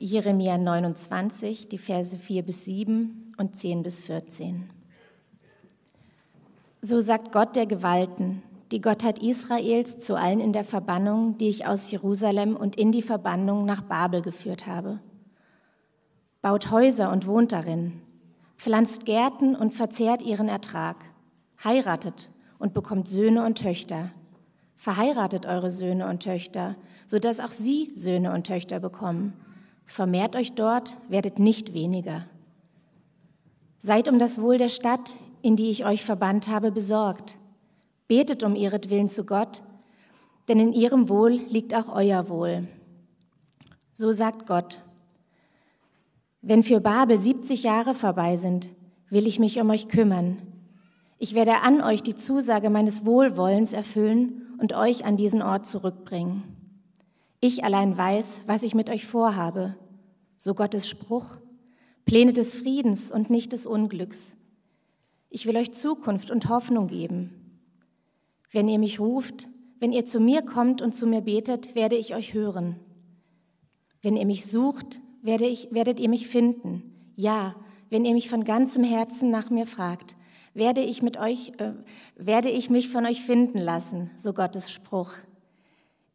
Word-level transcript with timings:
Jeremia 0.00 0.56
29, 0.58 1.68
die 1.68 1.76
Verse 1.76 2.16
4 2.16 2.44
bis 2.44 2.64
7 2.66 3.32
und 3.36 3.56
10 3.56 3.82
bis 3.82 4.00
14. 4.00 4.70
So 6.80 7.00
sagt 7.00 7.32
Gott 7.32 7.56
der 7.56 7.66
Gewalten, 7.66 8.44
die 8.70 8.80
Gottheit 8.80 9.18
Israels 9.18 9.98
zu 9.98 10.14
allen 10.14 10.38
in 10.38 10.52
der 10.52 10.62
Verbannung, 10.62 11.36
die 11.38 11.48
ich 11.48 11.66
aus 11.66 11.90
Jerusalem 11.90 12.54
und 12.54 12.76
in 12.76 12.92
die 12.92 13.02
Verbannung 13.02 13.66
nach 13.66 13.82
Babel 13.82 14.22
geführt 14.22 14.68
habe. 14.68 15.00
Baut 16.42 16.70
Häuser 16.70 17.10
und 17.10 17.26
wohnt 17.26 17.50
darin, 17.50 18.00
pflanzt 18.56 19.04
Gärten 19.04 19.56
und 19.56 19.74
verzehrt 19.74 20.22
ihren 20.22 20.48
Ertrag, 20.48 20.96
heiratet 21.64 22.30
und 22.60 22.72
bekommt 22.72 23.08
Söhne 23.08 23.44
und 23.44 23.58
Töchter. 23.58 24.12
Verheiratet 24.76 25.44
eure 25.44 25.70
Söhne 25.70 26.06
und 26.06 26.22
Töchter, 26.22 26.76
so 27.04 27.18
dass 27.18 27.40
auch 27.40 27.50
sie 27.50 27.90
Söhne 27.96 28.32
und 28.32 28.46
Töchter 28.46 28.78
bekommen. 28.78 29.32
Vermehrt 29.88 30.36
euch 30.36 30.52
dort, 30.52 30.98
werdet 31.08 31.38
nicht 31.38 31.72
weniger. 31.72 32.26
Seid 33.78 34.06
um 34.06 34.18
das 34.18 34.40
Wohl 34.40 34.58
der 34.58 34.68
Stadt, 34.68 35.16
in 35.40 35.56
die 35.56 35.70
ich 35.70 35.86
euch 35.86 36.04
verbannt 36.04 36.46
habe, 36.46 36.70
besorgt. 36.70 37.38
Betet 38.06 38.42
um 38.42 38.54
ihretwillen 38.54 39.08
zu 39.08 39.24
Gott, 39.24 39.62
denn 40.46 40.60
in 40.60 40.72
ihrem 40.72 41.08
Wohl 41.08 41.32
liegt 41.32 41.74
auch 41.74 41.88
euer 41.88 42.28
Wohl. 42.28 42.68
So 43.94 44.12
sagt 44.12 44.46
Gott. 44.46 44.82
Wenn 46.42 46.62
für 46.62 46.80
Babel 46.80 47.18
70 47.18 47.62
Jahre 47.62 47.94
vorbei 47.94 48.36
sind, 48.36 48.68
will 49.08 49.26
ich 49.26 49.38
mich 49.38 49.58
um 49.58 49.70
euch 49.70 49.88
kümmern. 49.88 50.36
Ich 51.18 51.34
werde 51.34 51.62
an 51.62 51.80
euch 51.80 52.02
die 52.02 52.14
Zusage 52.14 52.68
meines 52.68 53.06
Wohlwollens 53.06 53.72
erfüllen 53.72 54.54
und 54.58 54.74
euch 54.74 55.06
an 55.06 55.16
diesen 55.16 55.40
Ort 55.40 55.66
zurückbringen. 55.66 56.57
Ich 57.40 57.62
allein 57.62 57.96
weiß, 57.96 58.42
was 58.46 58.64
ich 58.64 58.74
mit 58.74 58.90
euch 58.90 59.06
vorhabe. 59.06 59.76
So 60.38 60.54
Gottes 60.54 60.88
Spruch, 60.88 61.36
Pläne 62.04 62.32
des 62.32 62.56
Friedens 62.56 63.12
und 63.12 63.30
nicht 63.30 63.52
des 63.52 63.66
Unglücks. 63.66 64.34
Ich 65.30 65.46
will 65.46 65.56
euch 65.56 65.72
Zukunft 65.72 66.30
und 66.30 66.48
Hoffnung 66.48 66.88
geben. 66.88 67.60
Wenn 68.50 68.66
ihr 68.66 68.78
mich 68.78 68.98
ruft, 68.98 69.46
wenn 69.78 69.92
ihr 69.92 70.04
zu 70.04 70.18
mir 70.18 70.42
kommt 70.42 70.82
und 70.82 70.94
zu 70.94 71.06
mir 71.06 71.20
betet, 71.20 71.74
werde 71.76 71.96
ich 71.96 72.14
euch 72.14 72.34
hören. 72.34 72.80
Wenn 74.02 74.16
ihr 74.16 74.26
mich 74.26 74.46
sucht, 74.46 75.00
werde 75.22 75.46
ich, 75.46 75.68
werdet 75.70 76.00
ihr 76.00 76.08
mich 76.08 76.26
finden. 76.26 77.12
Ja, 77.14 77.54
wenn 77.90 78.04
ihr 78.04 78.14
mich 78.14 78.28
von 78.28 78.42
ganzem 78.42 78.82
Herzen 78.82 79.30
nach 79.30 79.50
mir 79.50 79.66
fragt, 79.66 80.16
werde 80.54 80.80
ich, 80.80 81.02
mit 81.02 81.18
euch, 81.18 81.52
äh, 81.58 81.72
werde 82.16 82.50
ich 82.50 82.68
mich 82.68 82.88
von 82.88 83.06
euch 83.06 83.22
finden 83.22 83.58
lassen, 83.58 84.10
so 84.16 84.32
Gottes 84.32 84.72
Spruch. 84.72 85.12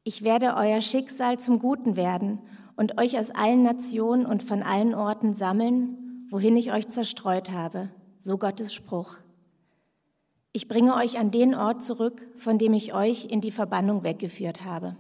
Ich 0.05 0.21
werde 0.21 0.55
euer 0.55 0.81
Schicksal 0.81 1.39
zum 1.39 1.59
Guten 1.59 1.95
werden 1.95 2.39
und 2.75 2.97
euch 2.99 3.17
aus 3.17 3.31
allen 3.31 3.63
Nationen 3.63 4.25
und 4.25 4.43
von 4.43 4.61
allen 4.61 4.93
Orten 4.93 5.33
sammeln, 5.33 6.27
wohin 6.29 6.57
ich 6.57 6.73
euch 6.73 6.89
zerstreut 6.89 7.51
habe, 7.51 7.89
so 8.19 8.37
Gottes 8.37 8.73
Spruch. 8.73 9.15
Ich 10.51 10.67
bringe 10.67 10.95
euch 10.95 11.17
an 11.17 11.31
den 11.31 11.55
Ort 11.55 11.83
zurück, 11.83 12.27
von 12.37 12.57
dem 12.57 12.73
ich 12.73 12.93
euch 12.93 13.25
in 13.25 13.39
die 13.39 13.51
Verbannung 13.51 14.03
weggeführt 14.03 14.65
habe. 14.65 14.97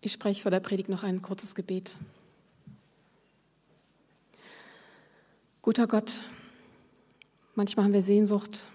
Ich 0.00 0.12
spreche 0.12 0.42
vor 0.42 0.52
der 0.52 0.60
Predigt 0.60 0.88
noch 0.88 1.02
ein 1.02 1.20
kurzes 1.20 1.56
Gebet. 1.56 1.98
Guter 5.62 5.88
Gott, 5.88 6.22
manchmal 7.56 7.86
haben 7.86 7.92
wir 7.92 8.02
Sehnsucht. 8.02 8.68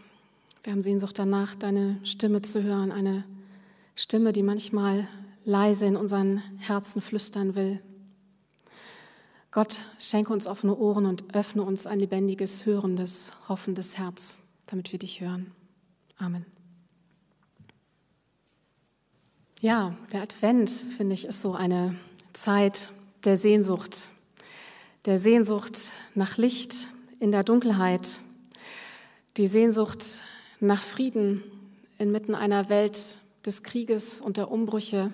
Wir 0.64 0.73
haben 0.73 0.82
Sehnsucht 0.82 1.17
danach, 1.17 1.56
deine 1.56 2.00
Stimme 2.04 2.42
zu 2.42 2.62
hören, 2.62 2.92
eine 2.92 3.23
Stimme, 3.95 4.33
die 4.33 4.44
manchmal 4.44 5.08
leise 5.45 5.86
in 5.86 5.95
unseren 5.95 6.38
Herzen 6.59 7.02
flüstern 7.02 7.55
will. 7.55 7.81
Gott, 9.52 9.81
schenke 9.99 10.33
uns 10.33 10.47
offene 10.47 10.75
Ohren 10.75 11.05
und 11.05 11.36
öffne 11.36 11.63
uns 11.63 11.86
ein 11.86 11.99
lebendiges, 11.99 12.66
hörendes, 12.66 13.33
hoffendes 13.47 13.97
Herz 13.97 14.39
damit 14.67 14.91
wir 14.91 14.99
dich 14.99 15.21
hören. 15.21 15.52
Amen. 16.17 16.45
Ja, 19.59 19.95
der 20.11 20.23
Advent, 20.23 20.70
finde 20.70 21.14
ich, 21.14 21.26
ist 21.26 21.42
so 21.42 21.53
eine 21.53 21.95
Zeit 22.33 22.92
der 23.23 23.37
Sehnsucht, 23.37 24.09
der 25.05 25.17
Sehnsucht 25.17 25.92
nach 26.15 26.37
Licht 26.37 26.89
in 27.20 27.32
der 27.32 27.43
Dunkelheit, 27.43 28.20
die 29.37 29.48
Sehnsucht 29.48 30.21
nach 30.59 30.82
Frieden 30.82 31.43
inmitten 31.98 32.36
einer 32.36 32.70
Welt 32.70 33.20
des 33.45 33.64
Krieges 33.64 34.21
und 34.21 34.37
der 34.37 34.52
Umbrüche, 34.52 35.11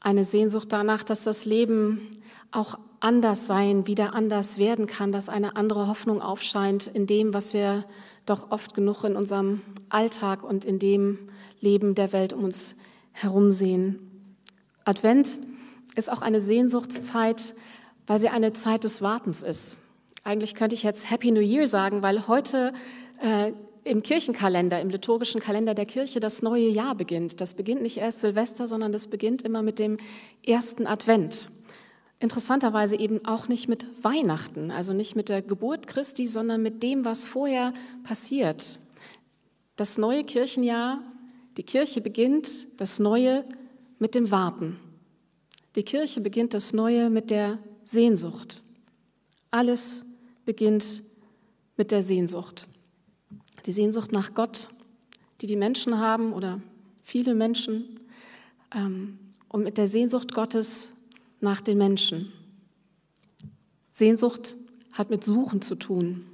eine 0.00 0.24
Sehnsucht 0.24 0.72
danach, 0.72 1.02
dass 1.02 1.24
das 1.24 1.44
Leben 1.44 2.10
auch 2.50 2.78
anders 3.00 3.46
sein, 3.46 3.86
wieder 3.86 4.14
anders 4.14 4.58
werden 4.58 4.86
kann, 4.86 5.12
dass 5.12 5.28
eine 5.28 5.56
andere 5.56 5.88
Hoffnung 5.88 6.20
aufscheint 6.20 6.86
in 6.86 7.06
dem, 7.06 7.34
was 7.34 7.54
wir 7.54 7.84
doch 8.24 8.50
oft 8.50 8.74
genug 8.74 9.04
in 9.04 9.16
unserem 9.16 9.62
Alltag 9.88 10.42
und 10.42 10.64
in 10.64 10.78
dem 10.78 11.18
Leben 11.60 11.94
der 11.94 12.12
Welt 12.12 12.32
um 12.32 12.44
uns 12.44 12.76
herum 13.12 13.50
sehen. 13.50 13.98
Advent 14.84 15.38
ist 15.94 16.10
auch 16.10 16.22
eine 16.22 16.40
Sehnsuchtszeit, 16.40 17.54
weil 18.06 18.20
sie 18.20 18.28
eine 18.28 18.52
Zeit 18.52 18.84
des 18.84 19.02
Wartens 19.02 19.42
ist. 19.42 19.78
Eigentlich 20.22 20.54
könnte 20.54 20.74
ich 20.74 20.82
jetzt 20.82 21.10
Happy 21.10 21.30
New 21.30 21.40
Year 21.40 21.66
sagen, 21.66 22.02
weil 22.02 22.26
heute 22.26 22.72
äh, 23.20 23.52
im 23.86 24.02
Kirchenkalender, 24.02 24.80
im 24.80 24.90
liturgischen 24.90 25.40
Kalender 25.40 25.72
der 25.72 25.86
Kirche 25.86 26.18
das 26.18 26.42
neue 26.42 26.68
Jahr 26.68 26.96
beginnt. 26.96 27.40
Das 27.40 27.54
beginnt 27.54 27.82
nicht 27.82 27.98
erst 27.98 28.20
Silvester, 28.20 28.66
sondern 28.66 28.90
das 28.90 29.06
beginnt 29.06 29.42
immer 29.42 29.62
mit 29.62 29.78
dem 29.78 29.96
ersten 30.44 30.88
Advent. 30.88 31.48
Interessanterweise 32.18 32.98
eben 32.98 33.24
auch 33.24 33.46
nicht 33.46 33.68
mit 33.68 33.86
Weihnachten, 34.02 34.72
also 34.72 34.92
nicht 34.92 35.14
mit 35.14 35.28
der 35.28 35.40
Geburt 35.40 35.86
Christi, 35.86 36.26
sondern 36.26 36.62
mit 36.62 36.82
dem, 36.82 37.04
was 37.04 37.26
vorher 37.26 37.72
passiert. 38.02 38.80
Das 39.76 39.98
neue 39.98 40.24
Kirchenjahr, 40.24 41.00
die 41.56 41.62
Kirche 41.62 42.00
beginnt 42.00 42.80
das 42.80 42.98
Neue 42.98 43.44
mit 44.00 44.16
dem 44.16 44.32
Warten. 44.32 44.80
Die 45.76 45.84
Kirche 45.84 46.20
beginnt 46.20 46.54
das 46.54 46.72
Neue 46.72 47.08
mit 47.08 47.30
der 47.30 47.58
Sehnsucht. 47.84 48.64
Alles 49.52 50.06
beginnt 50.44 51.02
mit 51.76 51.92
der 51.92 52.02
Sehnsucht. 52.02 52.66
Die 53.66 53.72
Sehnsucht 53.72 54.12
nach 54.12 54.34
Gott, 54.34 54.70
die 55.40 55.46
die 55.46 55.56
Menschen 55.56 55.98
haben 55.98 56.32
oder 56.32 56.60
viele 57.02 57.34
Menschen, 57.34 58.00
ähm, 58.74 59.18
und 59.48 59.62
mit 59.62 59.78
der 59.78 59.86
Sehnsucht 59.86 60.34
Gottes 60.34 60.92
nach 61.40 61.60
den 61.60 61.78
Menschen. 61.78 62.32
Sehnsucht 63.92 64.56
hat 64.92 65.10
mit 65.10 65.24
Suchen 65.24 65.62
zu 65.62 65.76
tun. 65.76 66.26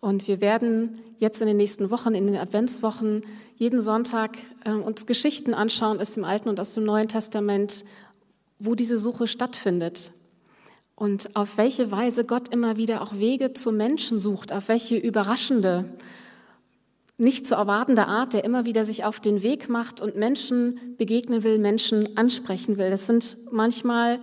Und 0.00 0.26
wir 0.26 0.40
werden 0.40 0.98
jetzt 1.18 1.40
in 1.40 1.46
den 1.46 1.58
nächsten 1.58 1.90
Wochen, 1.90 2.14
in 2.14 2.26
den 2.26 2.36
Adventswochen, 2.36 3.22
jeden 3.56 3.78
Sonntag 3.78 4.38
äh, 4.64 4.72
uns 4.72 5.06
Geschichten 5.06 5.52
anschauen 5.52 6.00
aus 6.00 6.12
dem 6.12 6.24
Alten 6.24 6.48
und 6.48 6.58
aus 6.58 6.72
dem 6.72 6.84
Neuen 6.84 7.08
Testament, 7.08 7.84
wo 8.58 8.74
diese 8.74 8.96
Suche 8.96 9.26
stattfindet. 9.26 10.12
Und 10.96 11.36
auf 11.36 11.56
welche 11.56 11.90
Weise 11.90 12.24
Gott 12.24 12.52
immer 12.52 12.76
wieder 12.76 13.02
auch 13.02 13.14
Wege 13.14 13.52
zu 13.52 13.72
Menschen 13.72 14.18
sucht, 14.18 14.52
auf 14.52 14.68
welche 14.68 14.96
überraschende, 14.96 15.84
nicht 17.20 17.46
zu 17.46 17.54
erwartende 17.54 18.06
Art, 18.06 18.32
der 18.32 18.44
immer 18.44 18.64
wieder 18.64 18.84
sich 18.84 19.04
auf 19.04 19.20
den 19.20 19.42
Weg 19.42 19.68
macht 19.68 20.00
und 20.00 20.16
Menschen 20.16 20.96
begegnen 20.96 21.44
will, 21.44 21.58
Menschen 21.58 22.16
ansprechen 22.16 22.78
will. 22.78 22.90
Das 22.90 23.06
sind 23.06 23.36
manchmal 23.52 24.20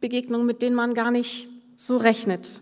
Begegnungen, 0.00 0.46
mit 0.46 0.62
denen 0.62 0.76
man 0.76 0.94
gar 0.94 1.10
nicht 1.10 1.48
so 1.74 1.96
rechnet. 1.96 2.60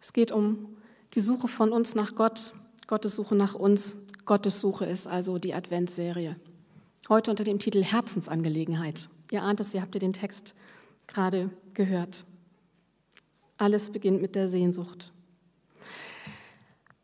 Es 0.00 0.12
geht 0.12 0.30
um 0.30 0.76
die 1.14 1.20
Suche 1.20 1.48
von 1.48 1.72
uns 1.72 1.94
nach 1.94 2.14
Gott, 2.14 2.54
Gottes 2.86 3.16
Suche 3.16 3.34
nach 3.34 3.54
uns. 3.54 3.96
Gottes 4.24 4.60
Suche 4.60 4.86
ist 4.86 5.08
also 5.08 5.38
die 5.38 5.52
Adventsserie. 5.52 6.36
Heute 7.08 7.30
unter 7.30 7.44
dem 7.44 7.58
Titel 7.58 7.82
Herzensangelegenheit. 7.82 9.08
Ihr 9.32 9.42
ahnt 9.42 9.60
es, 9.60 9.74
ihr 9.74 9.82
habt 9.82 9.94
ihr 9.96 10.00
den 10.00 10.12
Text 10.12 10.54
gerade 11.08 11.50
gehört. 11.74 12.24
Alles 13.56 13.90
beginnt 13.90 14.22
mit 14.22 14.36
der 14.36 14.48
Sehnsucht. 14.48 15.12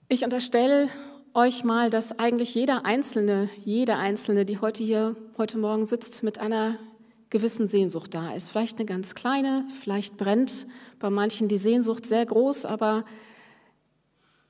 Ich 0.08 0.25
unterstelle 0.25 0.88
euch 1.35 1.65
mal, 1.65 1.91
dass 1.91 2.19
eigentlich 2.19 2.55
jeder 2.55 2.85
Einzelne, 2.85 3.49
jede 3.65 3.97
Einzelne, 3.97 4.44
die 4.44 4.59
heute 4.59 4.82
hier, 4.82 5.17
heute 5.38 5.59
Morgen 5.59 5.85
sitzt, 5.85 6.23
mit 6.23 6.38
einer 6.38 6.79
gewissen 7.31 7.69
Sehnsucht 7.69 8.15
da 8.15 8.32
ist. 8.32 8.49
Vielleicht 8.49 8.79
eine 8.79 8.87
ganz 8.87 9.15
kleine, 9.15 9.65
vielleicht 9.81 10.17
brennt 10.17 10.67
bei 10.99 11.11
manchen 11.11 11.49
die 11.49 11.56
Sehnsucht 11.56 12.05
sehr 12.05 12.27
groß, 12.27 12.67
aber 12.67 13.05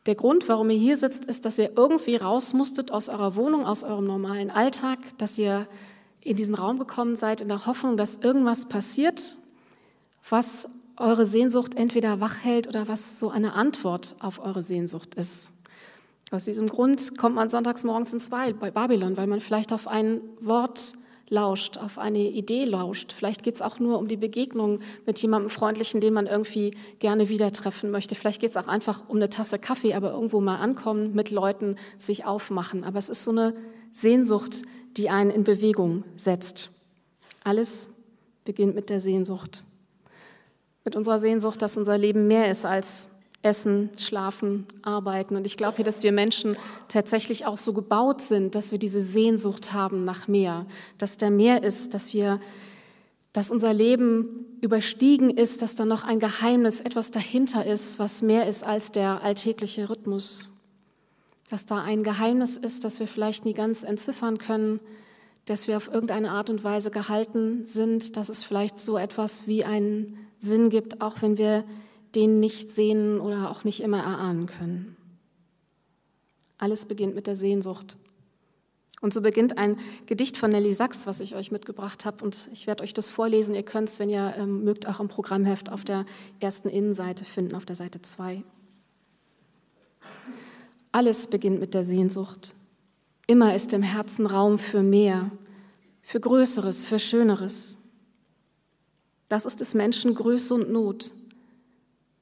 der 0.06 0.14
Grund, 0.14 0.48
warum 0.48 0.70
ihr 0.70 0.78
hier 0.78 0.96
sitzt, 0.96 1.26
ist, 1.26 1.44
dass 1.44 1.58
ihr 1.58 1.72
irgendwie 1.76 2.16
raus 2.16 2.54
musstet 2.54 2.90
aus 2.90 3.10
eurer 3.10 3.36
Wohnung, 3.36 3.66
aus 3.66 3.84
eurem 3.84 4.06
normalen 4.06 4.50
Alltag, 4.50 4.98
dass 5.18 5.38
ihr 5.38 5.66
in 6.22 6.36
diesen 6.36 6.54
Raum 6.54 6.78
gekommen 6.78 7.16
seid 7.16 7.42
in 7.42 7.48
der 7.48 7.66
Hoffnung, 7.66 7.98
dass 7.98 8.16
irgendwas 8.16 8.66
passiert, 8.66 9.36
was 10.28 10.68
eure 10.96 11.26
Sehnsucht 11.26 11.74
entweder 11.74 12.20
wach 12.20 12.38
hält 12.42 12.66
oder 12.66 12.88
was 12.88 13.20
so 13.20 13.30
eine 13.30 13.52
Antwort 13.52 14.16
auf 14.20 14.38
eure 14.38 14.62
Sehnsucht 14.62 15.14
ist. 15.14 15.52
Aus 16.30 16.44
diesem 16.44 16.68
Grund 16.68 17.18
kommt 17.18 17.34
man 17.34 17.48
sonntags 17.48 17.82
morgens 17.82 18.12
ins 18.12 18.30
Babylon, 18.30 19.16
weil 19.16 19.26
man 19.26 19.40
vielleicht 19.40 19.72
auf 19.72 19.88
ein 19.88 20.20
Wort 20.40 20.94
lauscht, 21.28 21.78
auf 21.78 21.98
eine 21.98 22.18
Idee 22.18 22.64
lauscht. 22.64 23.12
Vielleicht 23.12 23.42
geht 23.42 23.56
es 23.56 23.62
auch 23.62 23.78
nur 23.78 23.98
um 23.98 24.06
die 24.06 24.16
Begegnung 24.16 24.80
mit 25.06 25.18
jemandem 25.20 25.50
Freundlichen, 25.50 26.00
den 26.00 26.12
man 26.12 26.26
irgendwie 26.26 26.72
gerne 26.98 27.28
wieder 27.28 27.50
treffen 27.52 27.90
möchte. 27.90 28.14
Vielleicht 28.14 28.40
geht 28.40 28.50
es 28.50 28.56
auch 28.56 28.68
einfach 28.68 29.08
um 29.08 29.16
eine 29.16 29.28
Tasse 29.28 29.58
Kaffee, 29.58 29.94
aber 29.94 30.12
irgendwo 30.12 30.40
mal 30.40 30.58
ankommen, 30.58 31.14
mit 31.14 31.30
Leuten 31.30 31.76
sich 31.98 32.24
aufmachen. 32.26 32.84
Aber 32.84 32.98
es 32.98 33.08
ist 33.08 33.24
so 33.24 33.30
eine 33.32 33.54
Sehnsucht, 33.92 34.62
die 34.96 35.10
einen 35.10 35.30
in 35.30 35.44
Bewegung 35.44 36.04
setzt. 36.16 36.70
Alles 37.42 37.88
beginnt 38.44 38.74
mit 38.74 38.90
der 38.90 39.00
Sehnsucht. 39.00 39.64
Mit 40.84 40.96
unserer 40.96 41.18
Sehnsucht, 41.18 41.62
dass 41.62 41.78
unser 41.78 41.98
Leben 41.98 42.26
mehr 42.26 42.50
ist 42.50 42.66
als 42.66 43.09
Essen, 43.42 43.88
Schlafen, 43.96 44.66
Arbeiten. 44.82 45.34
Und 45.34 45.46
ich 45.46 45.56
glaube 45.56 45.76
hier, 45.76 45.84
dass 45.84 46.02
wir 46.02 46.12
Menschen 46.12 46.56
tatsächlich 46.88 47.46
auch 47.46 47.56
so 47.56 47.72
gebaut 47.72 48.20
sind, 48.20 48.54
dass 48.54 48.70
wir 48.70 48.78
diese 48.78 49.00
Sehnsucht 49.00 49.72
haben 49.72 50.04
nach 50.04 50.28
mehr, 50.28 50.66
dass 50.98 51.16
der 51.16 51.30
mehr 51.30 51.62
ist, 51.62 51.94
dass 51.94 52.12
wir, 52.12 52.40
dass 53.32 53.50
unser 53.50 53.72
Leben 53.72 54.46
überstiegen 54.60 55.30
ist, 55.30 55.62
dass 55.62 55.74
da 55.74 55.86
noch 55.86 56.04
ein 56.04 56.20
Geheimnis, 56.20 56.82
etwas 56.82 57.10
dahinter 57.10 57.64
ist, 57.64 57.98
was 57.98 58.20
mehr 58.20 58.46
ist 58.46 58.62
als 58.64 58.92
der 58.92 59.22
alltägliche 59.22 59.88
Rhythmus. 59.88 60.50
Dass 61.48 61.64
da 61.64 61.82
ein 61.82 62.04
Geheimnis 62.04 62.58
ist, 62.58 62.84
das 62.84 63.00
wir 63.00 63.08
vielleicht 63.08 63.46
nie 63.46 63.54
ganz 63.54 63.84
entziffern 63.84 64.36
können, 64.36 64.80
dass 65.46 65.66
wir 65.66 65.78
auf 65.78 65.88
irgendeine 65.88 66.30
Art 66.30 66.50
und 66.50 66.62
Weise 66.62 66.90
gehalten 66.90 67.64
sind, 67.64 68.18
dass 68.18 68.28
es 68.28 68.44
vielleicht 68.44 68.78
so 68.78 68.98
etwas 68.98 69.46
wie 69.46 69.64
einen 69.64 70.18
Sinn 70.38 70.68
gibt, 70.68 71.00
auch 71.00 71.22
wenn 71.22 71.38
wir 71.38 71.64
den 72.14 72.40
nicht 72.40 72.70
sehen 72.70 73.20
oder 73.20 73.50
auch 73.50 73.64
nicht 73.64 73.80
immer 73.80 73.98
erahnen 73.98 74.46
können. 74.46 74.96
Alles 76.58 76.86
beginnt 76.86 77.14
mit 77.14 77.26
der 77.26 77.36
Sehnsucht. 77.36 77.96
Und 79.00 79.14
so 79.14 79.22
beginnt 79.22 79.56
ein 79.56 79.78
Gedicht 80.04 80.36
von 80.36 80.50
Nelly 80.50 80.74
Sachs, 80.74 81.06
was 81.06 81.20
ich 81.20 81.34
euch 81.34 81.50
mitgebracht 81.50 82.04
habe. 82.04 82.22
Und 82.22 82.50
ich 82.52 82.66
werde 82.66 82.82
euch 82.84 82.92
das 82.92 83.08
vorlesen. 83.08 83.54
Ihr 83.54 83.62
könnt 83.62 83.88
es, 83.88 83.98
wenn 83.98 84.10
ihr 84.10 84.34
ähm, 84.36 84.62
mögt, 84.62 84.86
auch 84.86 85.00
im 85.00 85.08
Programmheft 85.08 85.72
auf 85.72 85.84
der 85.84 86.04
ersten 86.38 86.68
Innenseite 86.68 87.24
finden, 87.24 87.54
auf 87.54 87.64
der 87.64 87.76
Seite 87.76 88.02
2. 88.02 88.42
Alles 90.92 91.28
beginnt 91.28 91.60
mit 91.60 91.72
der 91.72 91.82
Sehnsucht. 91.84 92.54
Immer 93.26 93.54
ist 93.54 93.72
im 93.72 93.82
Herzen 93.82 94.26
Raum 94.26 94.58
für 94.58 94.82
mehr, 94.82 95.30
für 96.02 96.20
Größeres, 96.20 96.86
für 96.86 96.98
Schöneres. 96.98 97.78
Das 99.28 99.46
ist 99.46 99.60
des 99.60 99.74
Menschen 99.74 100.14
Größe 100.14 100.52
und 100.52 100.70
Not. 100.72 101.12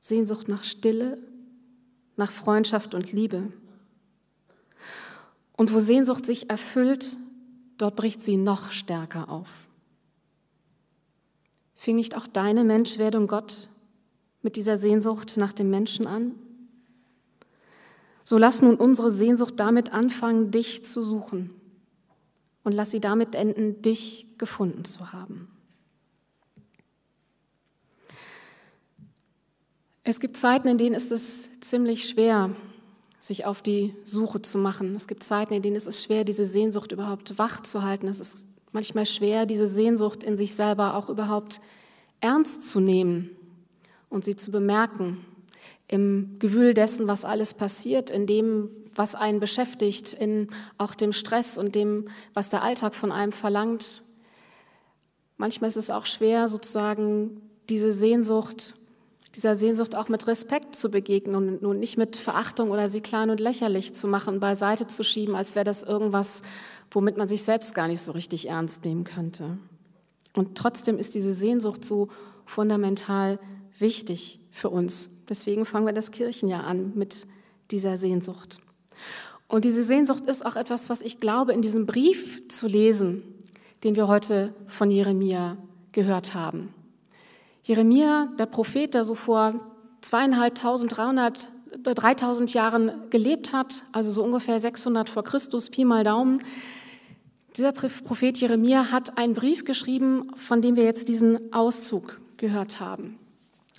Sehnsucht 0.09 0.49
nach 0.49 0.65
Stille, 0.65 1.19
nach 2.17 2.31
Freundschaft 2.31 2.95
und 2.95 3.13
Liebe. 3.13 3.53
Und 5.57 5.73
wo 5.73 5.81
Sehnsucht 5.81 6.27
sich 6.27 6.51
erfüllt, 6.51 7.17
dort 7.79 7.97
bricht 7.97 8.25
sie 8.25 8.37
noch 8.37 8.73
stärker 8.73 9.29
auf. 9.29 9.69
Fing 11.75 11.97
nicht 11.97 12.17
auch 12.17 12.27
deine 12.27 12.65
Menschwerdung 12.65 13.29
Gott 13.29 13.69
mit 14.43 14.57
dieser 14.57 14.77
Sehnsucht 14.77 15.37
nach 15.37 15.53
dem 15.53 15.71
Menschen 15.71 16.07
an? 16.07 16.35
So 18.25 18.37
lass 18.37 18.63
nun 18.63 18.77
unsere 18.77 19.11
Sehnsucht 19.11 19.55
damit 19.57 19.93
anfangen, 19.93 20.51
dich 20.51 20.85
zu 20.85 21.03
suchen 21.03 21.51
und 22.65 22.73
lass 22.73 22.91
sie 22.91 23.01
damit 23.01 23.35
enden, 23.35 23.81
dich 23.81 24.27
gefunden 24.39 24.85
zu 24.85 25.13
haben. 25.13 25.49
Es 30.11 30.21
gibt 30.21 30.39
Zeiten, 30.39 30.69
in 30.69 30.79
denen 30.79 30.95
ist 30.95 31.13
es 31.13 31.61
ziemlich 31.61 32.09
schwer, 32.09 32.49
sich 33.19 33.45
auf 33.45 33.61
die 33.61 33.95
Suche 34.05 34.41
zu 34.41 34.57
machen. 34.57 34.97
Es 34.97 35.07
gibt 35.07 35.23
Zeiten, 35.23 35.53
in 35.53 35.61
denen 35.61 35.77
ist 35.77 35.87
es 35.87 36.03
schwer, 36.03 36.25
diese 36.25 36.47
Sehnsucht 36.47 36.93
überhaupt 36.93 37.37
wach 37.37 37.63
zu 37.63 37.83
halten. 37.83 38.09
Es 38.09 38.19
ist 38.19 38.49
manchmal 38.73 39.05
schwer, 39.05 39.45
diese 39.45 39.67
Sehnsucht 39.67 40.25
in 40.25 40.39
sich 40.39 40.55
selber 40.55 40.95
auch 40.95 41.11
überhaupt 41.11 41.61
ernst 42.23 42.71
zu 42.71 42.81
nehmen 42.81 43.37
und 44.09 44.25
sie 44.25 44.35
zu 44.35 44.51
bemerken. 44.51 45.27
Im 45.89 46.37
Gewühl 46.39 46.73
dessen, 46.73 47.07
was 47.07 47.27
alles 47.27 47.53
passiert, 47.53 48.09
in 48.09 48.27
dem, 48.27 48.71
was 48.95 49.15
einen 49.15 49.41
beschäftigt, 49.41 50.15
in 50.15 50.49
auch 50.79 50.95
dem 50.95 51.13
Stress 51.13 51.59
und 51.59 51.75
dem, 51.75 52.09
was 52.33 52.49
der 52.49 52.63
Alltag 52.63 52.95
von 52.95 53.13
einem 53.13 53.33
verlangt. 53.33 54.03
Manchmal 55.37 55.69
ist 55.69 55.77
es 55.77 55.91
auch 55.91 56.07
schwer, 56.07 56.49
sozusagen 56.49 57.43
diese 57.69 57.93
Sehnsucht 57.93 58.75
dieser 59.35 59.55
Sehnsucht 59.55 59.95
auch 59.95 60.09
mit 60.09 60.27
Respekt 60.27 60.75
zu 60.75 60.91
begegnen 60.91 61.59
und 61.59 61.79
nicht 61.79 61.99
mit 61.99 62.17
Verachtung 62.17 62.71
oder 62.71 62.89
sie 62.89 63.01
klein 63.01 63.31
und 63.31 63.41
lächerlich 63.41 63.95
zu 63.95 64.09
machen, 64.09 64.41
beiseite 64.41 64.87
zu 64.87 65.05
schieben, 65.05 65.35
als 65.35 65.55
wäre 65.55 65.65
das 65.65 65.83
irgendwas, 65.83 66.43
womit 66.91 67.17
man 67.17 67.29
sich 67.29 67.43
selbst 67.43 67.75
gar 67.75 67.89
nicht 67.89 68.01
so 68.01 68.13
richtig 68.13 68.49
ernst 68.49 68.85
nehmen 68.85 69.05
könnte. 69.05 69.59
Und 70.35 70.57
trotzdem 70.57 70.99
ist 70.99 71.15
diese 71.15 71.33
Sehnsucht 71.33 71.85
so 71.85 72.09
fundamental 72.47 73.39
wichtig 73.79 74.41
für 74.51 74.71
uns. 74.71 75.11
Deswegen 75.29 75.65
fangen 75.65 75.87
wir 75.87 75.93
das 75.93 76.11
Kirchenjahr 76.11 76.65
an 76.65 76.93
mit 76.95 77.27
dieser 77.71 77.97
Sehnsucht. 77.97 78.61
Und 79.47 79.65
diese 79.65 79.83
Sehnsucht 79.83 80.27
ist 80.27 80.45
auch 80.45 80.57
etwas, 80.57 80.91
was 80.91 81.01
ich 81.01 81.19
glaube, 81.19 81.53
in 81.53 81.63
diesem 81.63 81.87
Brief 81.87 82.49
zu 82.49 82.67
lesen, 82.67 83.23
den 83.85 83.97
wir 83.97 84.09
heute 84.09 84.55
von 84.67 84.91
Jeremia 84.91 85.57
gehört 85.93 86.35
haben. 86.35 86.75
Jeremia, 87.69 88.33
der 88.39 88.47
Prophet, 88.47 88.95
der 88.95 89.05
so 89.05 89.15
vor 89.15 89.61
zweieinhalbtausend, 90.01 90.97
300, 90.97 91.51
3000 91.83 92.55
Jahren 92.55 93.11
gelebt 93.11 93.53
hat, 93.53 93.83
also 93.93 94.11
so 94.11 94.25
ungefähr 94.25 94.59
600 94.59 95.11
vor 95.11 95.23
Christus, 95.23 95.69
Pi 95.69 95.85
mal 95.85 96.03
Daumen, 96.03 96.43
dieser 97.55 97.73
Prophet 97.73 98.39
Jeremia 98.39 98.91
hat 98.91 99.19
einen 99.19 99.35
Brief 99.35 99.67
geschrieben, 99.67 100.31
von 100.35 100.63
dem 100.63 100.77
wir 100.77 100.85
jetzt 100.85 101.11
diesen 101.11 101.53
Auszug 101.53 102.19
gehört 102.39 102.81
haben. 102.81 103.19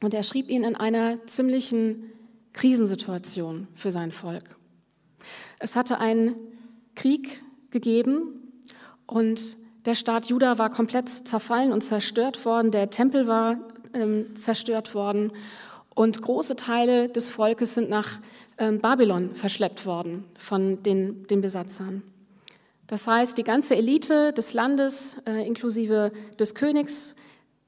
Und 0.04 0.14
er 0.14 0.22
schrieb 0.22 0.50
ihn 0.50 0.64
in 0.64 0.76
einer 0.76 1.26
ziemlichen 1.26 2.12
Krisensituation 2.54 3.68
für 3.74 3.90
sein 3.90 4.12
Volk. 4.12 4.44
Es 5.58 5.76
hatte 5.76 5.98
einen 5.98 6.36
Krieg 6.94 7.42
gegeben 7.72 8.54
und 9.08 9.58
der 9.86 9.96
Staat 9.96 10.28
Juda 10.28 10.60
war 10.60 10.70
komplett 10.70 11.10
zerfallen 11.10 11.72
und 11.72 11.82
zerstört 11.82 12.46
worden. 12.46 12.70
Der 12.70 12.92
Tempel 12.92 13.26
war 13.26 13.58
ähm, 13.94 14.36
zerstört 14.36 14.94
worden 14.96 15.32
und 15.96 16.22
große 16.22 16.56
Teile 16.56 17.10
des 17.10 17.30
Volkes 17.30 17.76
sind 17.76 17.90
nach 17.90 18.20
ähm, 18.58 18.80
Babylon 18.80 19.36
verschleppt 19.36 19.86
worden 19.86 20.26
von 20.38 20.82
den, 20.84 21.28
den 21.28 21.42
Besatzern. 21.42 22.04
Das 22.88 23.06
heißt, 23.06 23.38
die 23.38 23.44
ganze 23.44 23.76
Elite 23.76 24.34
des 24.34 24.54
Landes, 24.54 25.18
äh, 25.28 25.46
inklusive 25.46 26.12
des 26.40 26.56
Königs, 26.56 27.16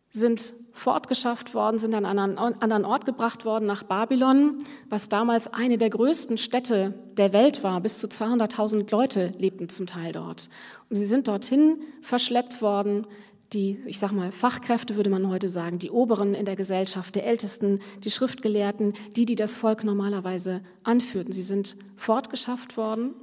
sind 0.10 0.54
fortgeschafft 0.74 1.54
worden, 1.54 1.80
sind 1.80 1.94
an 1.94 2.06
einen 2.06 2.38
anderen 2.38 2.86
Ort 2.86 3.06
gebracht 3.06 3.46
worden, 3.46 3.66
nach 3.66 3.84
Babylon, 3.84 4.58
was 4.90 5.10
damals 5.10 5.54
eine 5.54 5.78
der 5.78 5.90
größten 5.90 6.38
Städte 6.38 6.94
der 7.18 7.34
Welt 7.34 7.64
war. 7.64 7.80
Bis 7.82 8.00
zu 8.00 8.08
200.000 8.08 8.92
Leute 8.92 9.32
lebten 9.38 9.70
zum 9.70 9.88
Teil 9.88 10.12
dort. 10.12 10.50
Und 10.90 10.96
sie 10.96 11.06
sind 11.06 11.28
dorthin 11.28 11.82
verschleppt 12.02 12.62
worden, 12.62 13.08
die, 13.54 13.80
ich 13.86 14.00
sag 14.00 14.14
mal, 14.14 14.32
Fachkräfte 14.32 14.96
würde 14.96 15.10
man 15.10 15.28
heute 15.28 15.50
sagen, 15.50 15.78
die 15.78 15.92
Oberen 15.92 16.34
in 16.34 16.46
der 16.46 16.56
Gesellschaft, 16.56 17.16
die 17.16 17.22
Ältesten, 17.22 17.82
die 18.04 18.12
Schriftgelehrten, 18.12 18.94
die, 19.16 19.26
die 19.26 19.36
das 19.36 19.58
Volk 19.58 19.84
normalerweise 19.84 20.62
anführten. 20.84 21.34
Sie 21.34 21.42
sind 21.42 21.76
fortgeschafft 21.98 22.78
worden 22.78 23.14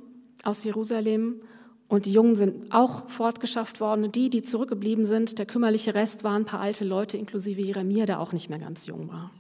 aus 0.43 0.65
Jerusalem 0.65 1.41
und 1.89 2.05
die 2.05 2.13
Jungen 2.13 2.37
sind 2.37 2.73
auch 2.73 3.09
fortgeschafft 3.09 3.81
worden. 3.81 4.05
Und 4.05 4.17
die, 4.17 4.29
die 4.29 4.43
zurückgeblieben 4.43 5.07
sind, 5.07 5.39
der 5.39 5.47
kümmerliche 5.47 5.95
Rest 5.95 6.25
waren 6.25 6.43
ein 6.43 6.47
paar 6.47 6.61
alte 6.61 6.85
Leute, 6.85 7.17
inklusive 7.17 7.63
Jeremia, 7.63 8.05
der 8.05 8.21
auch 8.21 8.33
nicht 8.33 8.51
mehr 8.51 8.59
ganz 8.59 8.87
jung 8.87 9.09
war. 9.09 9.31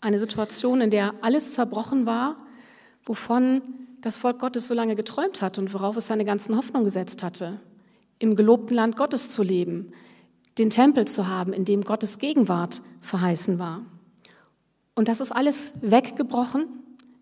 Eine 0.00 0.18
Situation, 0.18 0.80
in 0.80 0.90
der 0.90 1.14
alles 1.20 1.52
zerbrochen 1.52 2.06
war, 2.06 2.36
wovon 3.04 3.60
das 4.00 4.16
Volk 4.16 4.38
Gottes 4.38 4.68
so 4.68 4.74
lange 4.74 4.96
geträumt 4.96 5.42
hat 5.42 5.58
und 5.58 5.74
worauf 5.74 5.96
es 5.96 6.06
seine 6.06 6.24
ganzen 6.24 6.56
Hoffnung 6.56 6.84
gesetzt 6.84 7.22
hatte 7.22 7.60
im 8.18 8.36
gelobten 8.36 8.74
Land 8.74 8.96
Gottes 8.96 9.30
zu 9.30 9.42
leben, 9.42 9.92
den 10.58 10.70
Tempel 10.70 11.06
zu 11.06 11.28
haben, 11.28 11.52
in 11.52 11.64
dem 11.64 11.82
Gottes 11.82 12.18
Gegenwart 12.18 12.80
verheißen 13.00 13.58
war. 13.58 13.82
Und 14.94 15.08
das 15.08 15.20
ist 15.20 15.32
alles 15.32 15.74
weggebrochen. 15.82 16.66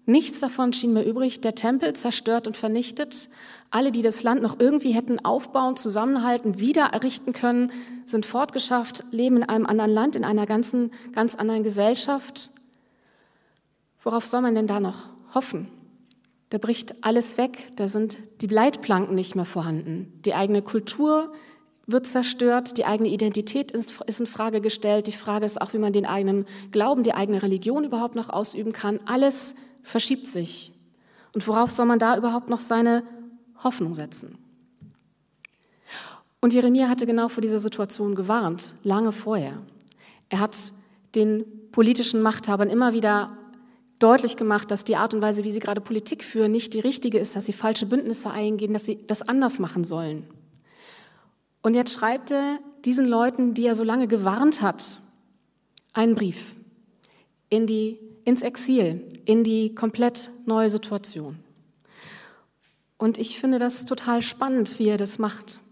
Nichts 0.07 0.39
davon 0.39 0.73
schien 0.73 0.93
mehr 0.93 1.07
übrig. 1.07 1.41
Der 1.41 1.55
Tempel 1.55 1.95
zerstört 1.95 2.47
und 2.47 2.57
vernichtet. 2.57 3.29
Alle, 3.71 3.91
die 3.91 4.03
das 4.03 4.23
Land 4.23 4.43
noch 4.43 4.61
irgendwie 4.61 4.93
hätten 4.93 5.25
aufbauen, 5.25 5.77
zusammenhalten, 5.77 6.61
wieder 6.61 6.85
errichten 6.87 7.33
können, 7.33 7.73
sind 8.05 8.27
fortgeschafft, 8.27 9.05
leben 9.11 9.39
in 9.39 9.43
einem 9.45 9.67
anderen 9.67 9.91
Land, 9.91 10.15
in 10.15 10.25
einer 10.25 10.47
ganzen, 10.47 10.93
ganz 11.13 11.35
anderen 11.35 11.65
Gesellschaft. 11.65 12.51
Worauf 14.03 14.27
soll 14.27 14.43
man 14.43 14.55
denn 14.55 14.67
da 14.67 14.79
noch 14.79 15.09
hoffen? 15.35 15.69
Da 16.55 16.59
bricht 16.59 17.05
alles 17.05 17.37
weg, 17.37 17.73
da 17.75 17.89
sind 17.89 18.17
die 18.41 18.47
Leitplanken 18.47 19.17
nicht 19.17 19.35
mehr 19.35 19.45
vorhanden. 19.45 20.13
Die 20.25 20.35
eigene 20.35 20.63
Kultur 20.63 21.33
wird 21.89 22.07
zerstört, 22.07 22.79
die 22.79 22.85
eigene 22.85 23.09
Identität 23.09 23.73
ist, 23.73 24.01
in 24.21 24.27
Frage 24.27 24.61
gestellt. 24.61 25.09
Die 25.09 25.13
Frage 25.13 25.47
ist 25.47 25.61
auch, 25.61 25.73
wie 25.73 25.79
man 25.79 25.93
den 25.93 26.07
eigenen 26.07 26.47
Glauben, 26.71 27.03
die 27.03 27.13
eigene 27.13 27.43
Religion 27.43 27.83
überhaupt 27.83 28.15
noch 28.15 28.29
ausüben 28.31 28.73
kann. 28.73 29.01
Alles 29.05 29.57
verschiebt 29.83 30.29
sich. 30.29 30.73
Und 31.35 31.45
worauf 31.49 31.73
soll 31.73 31.87
man 31.87 31.99
da 31.99 32.17
überhaupt 32.17 32.49
noch 32.49 32.61
seine 32.61 33.03
Hoffnung 33.65 33.97
setzen? 33.97 34.39
Und 36.41 36.55
Jeremia 36.55 36.89
hatte 36.89 37.05
genau 37.05 37.29
vor 37.31 37.43
dieser 37.43 37.59
Situation 37.59 38.15
gewarnt, 38.15 38.77
lange 38.85 39.11
vorher. 39.11 39.61
Er 40.29 40.39
hat 40.39 40.57
den 41.17 41.45
politischen 41.73 42.23
Machthabern 42.23 42.71
immer 42.71 42.93
wieder 42.93 43.37
deutlich 44.05 44.37
gemacht, 44.37 44.71
dass 44.71 44.85
die 44.85 44.97
Art 44.97 45.15
und 45.15 45.23
Weise, 45.23 45.45
wie 45.45 45.51
sie 45.51 45.61
gerade 45.61 45.81
Politik 45.81 46.23
führen, 46.23 46.53
nicht 46.53 46.75
die 46.75 46.81
richtige 46.81 47.19
ist, 47.19 47.35
dass 47.35 47.47
sie 47.47 47.55
falsche 47.55 47.87
Bündnisse 47.87 48.31
eingehen, 48.31 48.75
dass 48.75 48.85
sie 48.85 48.99
das 49.07 49.23
anders 49.23 49.59
machen 49.59 49.83
sollen. 49.83 50.27
Und 51.63 51.75
jetzt 51.75 51.95
schreibt 51.95 52.31
er 52.31 52.59
diesen 52.85 53.07
Leuten, 53.07 53.55
die 53.55 53.65
er 53.65 53.75
so 53.75 53.83
lange 53.83 54.07
gewarnt 54.07 54.61
hat, 54.61 55.01
einen 55.95 56.15
Brief 56.15 56.55
in 57.49 57.67
die, 57.67 57.99
ins 58.25 58.43
Exil, 58.43 59.09
in 59.25 59.43
die 59.43 59.75
komplett 59.75 60.31
neue 60.45 60.69
Situation. 60.69 61.39
Und 62.99 63.17
ich 63.17 63.41
finde 63.41 63.59
das 63.59 63.87
total 63.87 64.21
spannend, 64.21 64.79
wie 64.79 64.89
er 64.89 64.99
das 64.99 65.19
macht. 65.19 65.63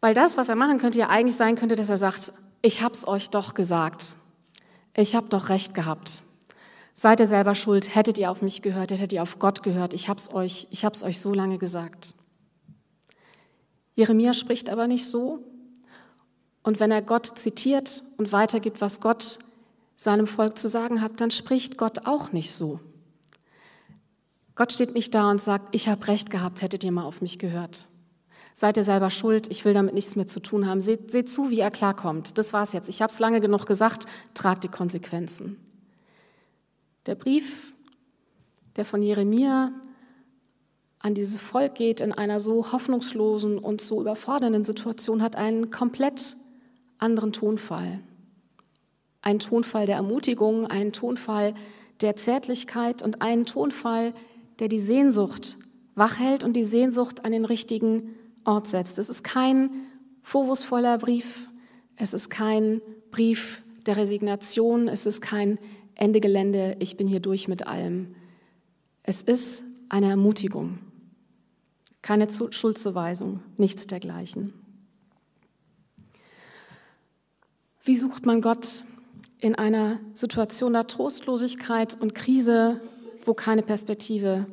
Weil 0.00 0.14
das, 0.14 0.36
was 0.36 0.48
er 0.48 0.54
machen 0.54 0.78
könnte, 0.78 1.00
ja 1.00 1.08
eigentlich 1.08 1.36
sein 1.36 1.56
könnte, 1.56 1.74
dass 1.74 1.90
er 1.90 1.96
sagt, 1.96 2.32
ich 2.62 2.82
hab's 2.82 3.08
euch 3.08 3.30
doch 3.30 3.54
gesagt. 3.54 4.14
Ich 4.94 5.16
hab 5.16 5.30
doch 5.30 5.48
recht 5.48 5.74
gehabt. 5.74 6.22
Seid 6.98 7.20
ihr 7.20 7.26
selber 7.26 7.54
schuld? 7.54 7.94
Hättet 7.94 8.16
ihr 8.16 8.30
auf 8.30 8.40
mich 8.40 8.62
gehört? 8.62 8.90
Hättet 8.90 9.12
ihr 9.12 9.22
auf 9.22 9.38
Gott 9.38 9.62
gehört? 9.62 9.92
Ich 9.92 10.08
hab's 10.08 10.32
euch, 10.32 10.66
ich 10.70 10.82
hab's 10.82 11.04
euch 11.04 11.20
so 11.20 11.34
lange 11.34 11.58
gesagt. 11.58 12.14
Jeremia 13.94 14.32
spricht 14.32 14.70
aber 14.70 14.86
nicht 14.86 15.06
so. 15.06 15.40
Und 16.62 16.80
wenn 16.80 16.90
er 16.90 17.02
Gott 17.02 17.26
zitiert 17.38 18.02
und 18.16 18.32
weitergibt, 18.32 18.80
was 18.80 19.00
Gott 19.02 19.38
seinem 19.96 20.26
Volk 20.26 20.56
zu 20.56 20.68
sagen 20.68 21.02
hat, 21.02 21.20
dann 21.20 21.30
spricht 21.30 21.76
Gott 21.76 22.06
auch 22.06 22.32
nicht 22.32 22.52
so. 22.52 22.80
Gott 24.54 24.72
steht 24.72 24.94
nicht 24.94 25.14
da 25.14 25.30
und 25.30 25.40
sagt, 25.40 25.68
ich 25.72 25.88
habe 25.88 26.08
recht 26.08 26.30
gehabt, 26.30 26.62
hättet 26.62 26.82
ihr 26.82 26.92
mal 26.92 27.04
auf 27.04 27.20
mich 27.20 27.38
gehört. 27.38 27.88
Seid 28.54 28.78
ihr 28.78 28.84
selber 28.84 29.10
schuld, 29.10 29.48
ich 29.50 29.66
will 29.66 29.74
damit 29.74 29.92
nichts 29.92 30.16
mehr 30.16 30.26
zu 30.26 30.40
tun 30.40 30.66
haben. 30.66 30.80
Seht, 30.80 31.10
seht 31.10 31.28
zu, 31.28 31.50
wie 31.50 31.60
er 31.60 31.70
klarkommt. 31.70 32.38
Das 32.38 32.54
war's 32.54 32.72
jetzt. 32.72 32.88
Ich 32.88 33.02
habe 33.02 33.12
es 33.12 33.18
lange 33.18 33.42
genug 33.42 33.66
gesagt, 33.66 34.06
tragt 34.32 34.64
die 34.64 34.68
Konsequenzen. 34.68 35.58
Der 37.06 37.14
Brief, 37.14 37.72
der 38.74 38.84
von 38.84 39.00
Jeremia 39.00 39.72
an 40.98 41.14
dieses 41.14 41.38
Volk 41.38 41.76
geht 41.76 42.00
in 42.00 42.12
einer 42.12 42.40
so 42.40 42.72
hoffnungslosen 42.72 43.58
und 43.58 43.80
so 43.80 44.00
überfordernden 44.00 44.64
Situation, 44.64 45.22
hat 45.22 45.36
einen 45.36 45.70
komplett 45.70 46.36
anderen 46.98 47.32
Tonfall. 47.32 48.00
Ein 49.22 49.38
Tonfall 49.38 49.86
der 49.86 49.96
Ermutigung, 49.96 50.66
einen 50.66 50.92
Tonfall 50.92 51.54
der 52.00 52.16
Zärtlichkeit 52.16 53.02
und 53.02 53.22
einen 53.22 53.46
Tonfall, 53.46 54.12
der 54.58 54.66
die 54.66 54.80
Sehnsucht 54.80 55.58
wachhält 55.94 56.42
und 56.42 56.54
die 56.54 56.64
Sehnsucht 56.64 57.24
an 57.24 57.30
den 57.30 57.44
richtigen 57.44 58.14
Ort 58.44 58.66
setzt. 58.66 58.98
Es 58.98 59.08
ist 59.08 59.22
kein 59.22 59.70
vorwurfsvoller 60.22 60.98
Brief, 60.98 61.48
es 61.96 62.14
ist 62.14 62.30
kein 62.30 62.82
Brief 63.12 63.62
der 63.86 63.96
Resignation, 63.96 64.88
es 64.88 65.06
ist 65.06 65.20
kein 65.20 65.58
Ende 65.96 66.20
Gelände, 66.20 66.76
ich 66.78 66.98
bin 66.98 67.08
hier 67.08 67.20
durch 67.20 67.48
mit 67.48 67.66
allem. 67.66 68.14
Es 69.02 69.22
ist 69.22 69.64
eine 69.88 70.10
Ermutigung, 70.10 70.78
keine 72.02 72.28
Schuldzuweisung, 72.30 73.42
nichts 73.56 73.86
dergleichen. 73.86 74.52
Wie 77.82 77.96
sucht 77.96 78.26
man 78.26 78.42
Gott 78.42 78.84
in 79.38 79.54
einer 79.54 80.00
Situation 80.12 80.74
der 80.74 80.86
Trostlosigkeit 80.86 81.98
und 81.98 82.14
Krise, 82.14 82.80
wo 83.24 83.32
keine 83.32 83.62
Perspektive 83.62 84.46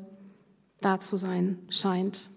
da 0.80 1.00
zu 1.02 1.18
sein 1.18 1.60
scheint? 1.70 2.30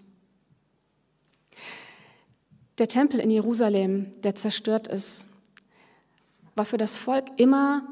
Der 2.77 2.87
Tempel 2.87 3.21
in 3.21 3.29
Jerusalem, 3.29 4.11
der 4.21 4.35
zerstört 4.35 4.87
ist, 4.87 5.27
war 6.55 6.65
für 6.65 6.77
das 6.77 6.97
Volk 6.97 7.25
immer 7.37 7.87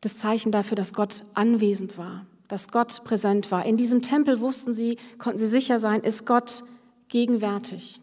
das 0.00 0.18
Zeichen 0.18 0.52
dafür, 0.52 0.76
dass 0.76 0.92
Gott 0.94 1.24
anwesend 1.34 1.98
war, 1.98 2.26
dass 2.48 2.68
Gott 2.68 3.02
präsent 3.04 3.50
war. 3.50 3.64
In 3.64 3.76
diesem 3.76 4.02
Tempel 4.02 4.40
wussten 4.40 4.72
sie, 4.72 4.98
konnten 5.18 5.38
sie 5.38 5.46
sicher 5.46 5.78
sein, 5.78 6.02
ist 6.02 6.26
Gott 6.26 6.62
gegenwärtig. 7.08 8.00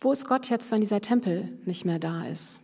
Wo 0.00 0.12
ist 0.12 0.28
Gott 0.28 0.50
jetzt, 0.50 0.70
wenn 0.70 0.80
dieser 0.80 1.00
Tempel 1.00 1.48
nicht 1.64 1.84
mehr 1.84 1.98
da 1.98 2.26
ist? 2.26 2.62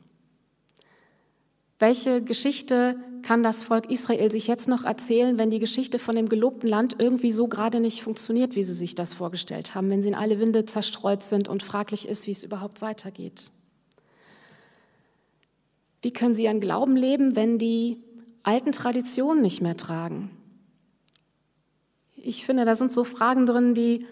Welche 1.79 2.23
Geschichte 2.23 2.97
kann 3.23 3.43
das 3.43 3.63
Volk 3.63 3.91
Israel 3.91 4.31
sich 4.31 4.47
jetzt 4.47 4.69
noch 4.69 4.85
erzählen, 4.85 5.39
wenn 5.39 5.49
die 5.49 5.59
Geschichte 5.59 5.99
von 5.99 6.15
dem 6.15 6.29
gelobten 6.29 6.69
Land 6.69 6.97
irgendwie 6.99 7.31
so 7.31 7.49
gerade 7.49 7.81
nicht 7.81 8.03
funktioniert, 8.03 8.55
wie 8.57 8.63
sie 8.63 8.75
sich 8.75 8.95
das 8.95 9.15
vorgestellt 9.15 9.75
haben, 9.75 9.89
wenn 9.89 10.03
sie 10.03 10.09
in 10.09 10.15
alle 10.15 10.39
Winde 10.39 10.67
zerstreut 10.67 11.23
sind 11.23 11.49
und 11.49 11.63
fraglich 11.63 12.07
ist, 12.07 12.27
wie 12.27 12.33
es 12.33 12.45
überhaupt 12.45 12.83
weitergeht? 12.83 13.51
Wie 16.03 16.13
können 16.13 16.35
sie 16.35 16.45
ihren 16.45 16.61
Glauben 16.61 16.97
leben, 16.97 17.37
wenn 17.37 17.59
die 17.59 18.03
alten 18.43 18.73
Traditionen 18.73 19.43
nicht 19.43 19.61
mehr 19.61 19.77
tragen? 19.77 20.31
Ich 22.17 22.45
finde, 22.45 22.65
da 22.65 22.75
sind 22.75 22.93
so 22.93 23.05
Fragen 23.05 23.47
drin, 23.47 23.75
die 23.75 24.07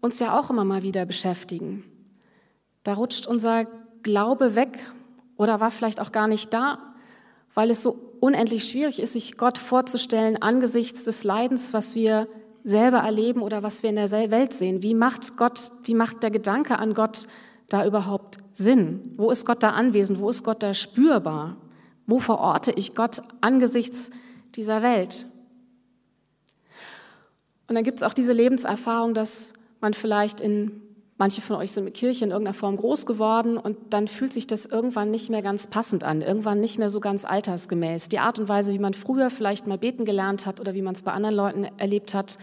uns 0.00 0.18
ja 0.18 0.38
auch 0.38 0.50
immer 0.50 0.64
mal 0.64 0.82
wieder 0.82 1.06
beschäftigen. 1.06 1.84
Da 2.82 2.94
rutscht 2.94 3.26
unser 3.26 3.66
Glaube 4.02 4.54
weg 4.54 4.78
oder 5.36 5.60
war 5.60 5.70
vielleicht 5.70 6.00
auch 6.00 6.12
gar 6.12 6.28
nicht 6.28 6.52
da, 6.52 6.78
weil 7.54 7.70
es 7.70 7.82
so 7.82 7.96
unendlich 8.20 8.64
schwierig 8.64 9.00
ist, 9.00 9.14
sich 9.14 9.36
Gott 9.36 9.58
vorzustellen 9.58 10.40
angesichts 10.40 11.04
des 11.04 11.24
Leidens, 11.24 11.72
was 11.72 11.94
wir 11.94 12.28
selber 12.64 12.98
erleben 12.98 13.42
oder 13.42 13.62
was 13.62 13.82
wir 13.82 13.90
in 13.90 13.96
der 13.96 14.10
Welt 14.10 14.52
sehen. 14.54 14.82
Wie 14.82 14.94
macht 14.94 15.36
Gott, 15.36 15.70
wie 15.84 15.94
macht 15.94 16.22
der 16.22 16.30
Gedanke 16.30 16.78
an 16.78 16.94
Gott 16.94 17.26
da 17.68 17.86
überhaupt 17.86 18.38
Sinn? 18.54 19.12
Wo 19.16 19.30
ist 19.30 19.44
Gott 19.44 19.62
da 19.62 19.70
anwesend? 19.70 20.20
Wo 20.20 20.30
ist 20.30 20.42
Gott 20.42 20.62
da 20.62 20.72
spürbar? 20.72 21.56
Wo 22.06 22.18
verorte 22.18 22.72
ich 22.72 22.94
Gott 22.94 23.20
angesichts 23.40 24.10
dieser 24.54 24.82
Welt? 24.82 25.26
Und 27.68 27.74
dann 27.74 27.84
gibt 27.84 27.98
es 27.98 28.02
auch 28.02 28.14
diese 28.14 28.32
Lebenserfahrung, 28.32 29.14
dass 29.14 29.54
man 29.80 29.94
vielleicht 29.94 30.40
in 30.40 30.80
Manche 31.16 31.40
von 31.40 31.56
euch 31.56 31.70
sind 31.70 31.84
mit 31.84 31.94
Kirche 31.94 32.24
in 32.24 32.32
irgendeiner 32.32 32.54
Form 32.54 32.76
groß 32.76 33.06
geworden 33.06 33.56
und 33.56 33.76
dann 33.90 34.08
fühlt 34.08 34.32
sich 34.32 34.48
das 34.48 34.66
irgendwann 34.66 35.12
nicht 35.12 35.30
mehr 35.30 35.42
ganz 35.42 35.68
passend 35.68 36.02
an, 36.02 36.22
irgendwann 36.22 36.58
nicht 36.58 36.76
mehr 36.76 36.88
so 36.88 36.98
ganz 36.98 37.24
altersgemäß. 37.24 38.08
Die 38.08 38.18
Art 38.18 38.40
und 38.40 38.48
Weise, 38.48 38.72
wie 38.72 38.80
man 38.80 38.94
früher 38.94 39.30
vielleicht 39.30 39.68
mal 39.68 39.78
beten 39.78 40.04
gelernt 40.04 40.44
hat 40.44 40.58
oder 40.58 40.74
wie 40.74 40.82
man 40.82 40.96
es 40.96 41.02
bei 41.02 41.12
anderen 41.12 41.36
Leuten 41.36 41.64
erlebt 41.78 42.14
hat, 42.14 42.36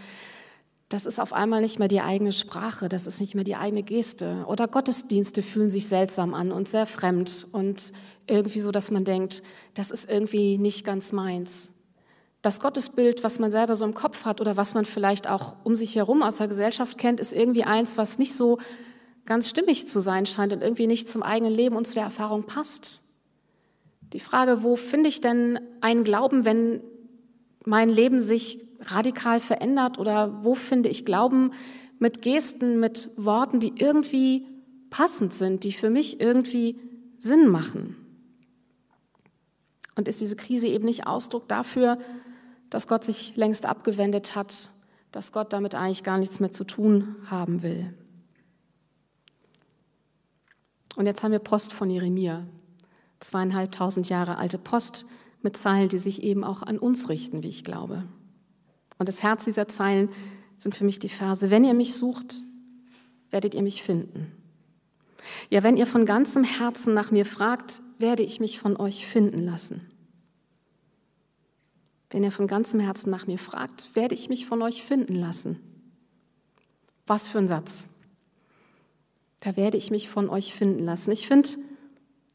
das 0.92 1.06
ist 1.06 1.18
auf 1.18 1.32
einmal 1.32 1.60
nicht 1.60 1.78
mehr 1.78 1.88
die 1.88 2.00
eigene 2.00 2.32
Sprache, 2.32 2.88
das 2.88 3.06
ist 3.06 3.20
nicht 3.20 3.34
mehr 3.34 3.44
die 3.44 3.56
eigene 3.56 3.82
Geste. 3.82 4.44
Oder 4.46 4.68
Gottesdienste 4.68 5.42
fühlen 5.42 5.70
sich 5.70 5.88
seltsam 5.88 6.34
an 6.34 6.52
und 6.52 6.68
sehr 6.68 6.86
fremd 6.86 7.46
und 7.52 7.92
irgendwie 8.26 8.60
so, 8.60 8.70
dass 8.70 8.90
man 8.90 9.04
denkt, 9.04 9.42
das 9.74 9.90
ist 9.90 10.08
irgendwie 10.08 10.58
nicht 10.58 10.84
ganz 10.84 11.12
meins 11.12 11.72
das 12.42 12.58
Gottesbild, 12.58 13.22
was 13.22 13.38
man 13.38 13.52
selber 13.52 13.76
so 13.76 13.84
im 13.84 13.94
Kopf 13.94 14.24
hat 14.24 14.40
oder 14.40 14.56
was 14.56 14.74
man 14.74 14.84
vielleicht 14.84 15.28
auch 15.28 15.54
um 15.62 15.76
sich 15.76 15.94
herum 15.94 16.22
aus 16.22 16.36
der 16.36 16.48
Gesellschaft 16.48 16.98
kennt, 16.98 17.20
ist 17.20 17.32
irgendwie 17.32 17.62
eins, 17.62 17.96
was 17.96 18.18
nicht 18.18 18.34
so 18.34 18.58
ganz 19.24 19.48
stimmig 19.48 19.86
zu 19.86 20.00
sein 20.00 20.26
scheint 20.26 20.52
und 20.52 20.60
irgendwie 20.60 20.88
nicht 20.88 21.08
zum 21.08 21.22
eigenen 21.22 21.54
Leben 21.54 21.76
und 21.76 21.86
zu 21.86 21.94
der 21.94 22.02
Erfahrung 22.02 22.42
passt. 22.42 23.00
Die 24.12 24.20
Frage, 24.20 24.64
wo 24.64 24.74
finde 24.74 25.08
ich 25.08 25.20
denn 25.20 25.60
einen 25.80 26.02
Glauben, 26.02 26.44
wenn 26.44 26.82
mein 27.64 27.88
Leben 27.88 28.20
sich 28.20 28.58
radikal 28.82 29.40
verändert 29.40 29.98
oder 29.98 30.44
wo 30.44 30.54
finde 30.54 30.88
ich 30.88 31.04
Glauben 31.04 31.52
mit 31.98 32.22
Gesten, 32.22 32.80
mit 32.80 33.10
Worten, 33.16 33.60
die 33.60 33.74
irgendwie 33.76 34.46
passend 34.90 35.32
sind, 35.32 35.64
die 35.64 35.72
für 35.72 35.90
mich 35.90 36.20
irgendwie 36.20 36.78
Sinn 37.18 37.48
machen? 37.48 37.96
Und 39.94 40.08
ist 40.08 40.20
diese 40.20 40.36
Krise 40.36 40.68
eben 40.68 40.84
nicht 40.84 41.06
Ausdruck 41.06 41.48
dafür, 41.48 41.98
dass 42.70 42.88
Gott 42.88 43.04
sich 43.04 43.36
längst 43.36 43.66
abgewendet 43.66 44.34
hat, 44.34 44.70
dass 45.10 45.32
Gott 45.32 45.52
damit 45.52 45.74
eigentlich 45.74 46.04
gar 46.04 46.18
nichts 46.18 46.40
mehr 46.40 46.50
zu 46.50 46.64
tun 46.64 47.16
haben 47.26 47.62
will. 47.62 47.92
Und 50.96 51.06
jetzt 51.06 51.22
haben 51.22 51.32
wir 51.32 51.38
Post 51.38 51.72
von 51.72 51.90
Jeremia, 51.90 52.46
zweieinhalbtausend 53.20 54.08
Jahre 54.08 54.38
alte 54.38 54.58
Post 54.58 55.06
mit 55.42 55.56
Zeilen, 55.56 55.88
die 55.88 55.98
sich 55.98 56.22
eben 56.22 56.44
auch 56.44 56.62
an 56.62 56.78
uns 56.78 57.08
richten, 57.08 57.42
wie 57.42 57.48
ich 57.48 57.64
glaube. 57.64 58.04
Und 59.02 59.08
das 59.08 59.24
Herz 59.24 59.44
dieser 59.44 59.66
Zeilen 59.66 60.10
sind 60.56 60.76
für 60.76 60.84
mich 60.84 61.00
die 61.00 61.08
Verse, 61.08 61.50
wenn 61.50 61.64
ihr 61.64 61.74
mich 61.74 61.96
sucht, 61.96 62.36
werdet 63.32 63.52
ihr 63.52 63.62
mich 63.62 63.82
finden. 63.82 64.30
Ja, 65.50 65.64
wenn 65.64 65.76
ihr 65.76 65.88
von 65.88 66.06
ganzem 66.06 66.44
Herzen 66.44 66.94
nach 66.94 67.10
mir 67.10 67.26
fragt, 67.26 67.80
werde 67.98 68.22
ich 68.22 68.38
mich 68.38 68.60
von 68.60 68.76
euch 68.76 69.04
finden 69.04 69.38
lassen. 69.38 69.90
Wenn 72.10 72.22
ihr 72.22 72.30
von 72.30 72.46
ganzem 72.46 72.78
Herzen 72.78 73.10
nach 73.10 73.26
mir 73.26 73.38
fragt, 73.38 73.96
werde 73.96 74.14
ich 74.14 74.28
mich 74.28 74.46
von 74.46 74.62
euch 74.62 74.84
finden 74.84 75.16
lassen. 75.16 75.58
Was 77.04 77.26
für 77.26 77.38
ein 77.38 77.48
Satz. 77.48 77.88
Da 79.40 79.56
werde 79.56 79.78
ich 79.78 79.90
mich 79.90 80.08
von 80.08 80.28
euch 80.28 80.54
finden 80.54 80.84
lassen. 80.84 81.10
Ich 81.10 81.26
finde, 81.26 81.48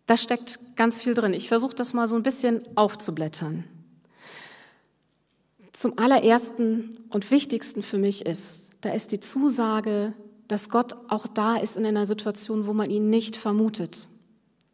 da 0.05 0.17
steckt 0.17 0.59
ganz 0.75 1.01
viel 1.01 1.13
drin. 1.13 1.31
Ich 1.31 1.47
versuche 1.47 1.75
das 1.75 1.93
mal 1.93 2.09
so 2.09 2.17
ein 2.17 2.23
bisschen 2.23 2.61
aufzublättern. 2.75 3.63
Zum 5.77 5.99
allerersten 5.99 6.97
und 7.11 7.29
wichtigsten 7.29 7.83
für 7.83 7.99
mich 7.99 8.25
ist, 8.25 8.71
da 8.81 8.93
ist 8.93 9.11
die 9.11 9.19
Zusage, 9.19 10.13
dass 10.47 10.71
Gott 10.71 10.95
auch 11.07 11.27
da 11.27 11.57
ist 11.57 11.77
in 11.77 11.85
einer 11.85 12.07
Situation, 12.07 12.65
wo 12.65 12.73
man 12.73 12.89
ihn 12.89 13.11
nicht 13.11 13.35
vermutet, 13.35 14.07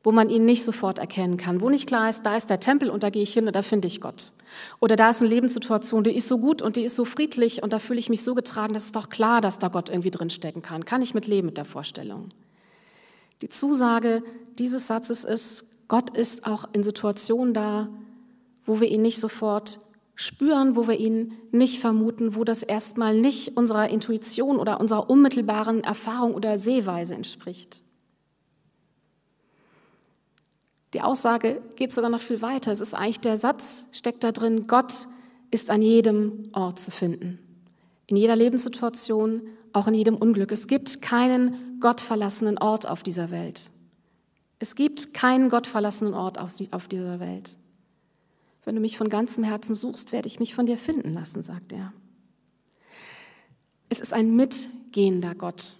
wo 0.02 0.14
man 0.14 0.30
ihn 0.30 0.46
nicht 0.46 0.64
sofort 0.64 1.00
erkennen 1.00 1.36
kann, 1.36 1.60
wo 1.60 1.70
nicht 1.70 1.88
klar 1.88 2.10
ist, 2.10 2.26
da 2.26 2.38
ist 2.38 2.50
der 2.50 2.62
Tempel 2.62 2.90
und 2.90 3.04
da 3.04 3.10
gehe 3.10 3.22
ich 3.22 3.34
hin 3.34 3.48
und 3.48 3.54
da 3.54 3.64
finde 3.64 3.90
ich 3.90 4.00
Gott. 4.00 4.32
Oder 4.80 4.96
da 4.96 5.10
ist 5.10 5.20
eine 5.20 5.30
Lebenssituation, 5.30 6.06
die 6.06 6.16
ist 6.16 6.30
so 6.30 6.38
gut 6.38 6.62
und 6.62 6.78
die 6.78 6.84
ist 6.84 6.96
so 6.96 7.04
friedlich 7.04 7.62
und 7.62 7.74
da 7.74 7.80
fühle 7.80 8.00
ich 8.00 8.10
mich 8.10 8.24
so 8.24 8.34
getragen, 8.34 8.74
das 8.74 8.86
ist 8.86 8.96
doch 8.96 9.10
klar, 9.10 9.42
dass 9.42 9.60
da 9.60 9.68
Gott 9.68 9.90
irgendwie 9.90 10.12
drinstecken 10.12 10.62
kann. 10.62 10.86
Kann 10.86 11.02
ich 11.02 11.14
mit 11.14 11.28
leben 11.28 11.48
mit 11.48 11.58
der 11.58 11.66
Vorstellung. 11.66 12.30
Die 13.42 13.50
Zusage 13.50 14.24
dieses 14.58 14.88
Satzes 14.88 15.26
ist, 15.26 15.90
Gott 15.90 16.16
ist 16.16 16.48
auch 16.48 16.70
in 16.72 16.82
Situationen 16.82 17.54
da, 17.54 17.90
wo 18.66 18.80
wir 18.80 18.88
ihn 18.88 19.02
nicht 19.02 19.20
sofort 19.20 19.82
spüren, 20.16 20.76
wo 20.76 20.88
wir 20.88 21.00
ihn 21.00 21.34
nicht 21.52 21.80
vermuten, 21.80 22.36
wo 22.36 22.44
das 22.44 22.64
erstmal 22.64 23.20
nicht 23.20 23.58
unserer 23.58 23.90
Intuition 23.90 24.58
oder 24.58 24.80
unserer 24.80 25.10
unmittelbaren 25.10 25.84
Erfahrung 25.84 26.36
oder 26.36 26.58
Sehweise 26.58 27.16
entspricht. 27.16 27.84
Die 30.94 31.02
Aussage 31.02 31.62
geht 31.76 31.92
sogar 31.92 32.12
noch 32.12 32.22
viel 32.22 32.42
weiter. 32.42 32.72
Es 32.72 32.80
ist 32.80 32.94
eigentlich 32.94 33.22
der 33.22 33.38
Satz, 33.38 33.88
steckt 33.92 34.24
da 34.24 34.32
drin, 34.32 34.68
Gott 34.68 35.08
ist 35.50 35.72
an 35.72 35.82
jedem 35.82 36.50
Ort 36.54 36.80
zu 36.80 36.92
finden. 36.92 37.40
In 38.06 38.16
jeder 38.16 38.36
Lebenssituation, 38.36 39.42
auch 39.72 39.88
in 39.88 39.96
jedem 39.96 40.16
Unglück. 40.16 40.52
Es 40.52 40.68
gibt 40.68 41.02
keinen 41.02 41.80
gottverlassenen 41.80 42.60
Ort 42.60 42.88
auf 42.88 43.02
dieser 43.02 43.32
Welt. 43.32 43.72
Es 44.60 44.76
gibt 44.76 45.14
keinen 45.14 45.50
gottverlassenen 45.50 46.14
Ort 46.14 46.38
auf 46.40 46.88
dieser 46.88 47.20
Welt. 47.20 47.58
Wenn 48.66 48.76
du 48.76 48.82
mich 48.82 48.98
von 48.98 49.10
ganzem 49.10 49.44
Herzen 49.44 49.74
suchst, 49.74 50.12
werde 50.12 50.28
ich 50.28 50.40
mich 50.40 50.56
von 50.56 50.66
dir 50.66 50.78
finden 50.78 51.14
lassen, 51.14 51.44
sagt 51.44 51.74
er. 51.74 51.94
Es 53.90 54.00
ist 54.00 54.14
ein 54.14 54.36
mitgehender 54.36 55.36
Gott. 55.36 55.76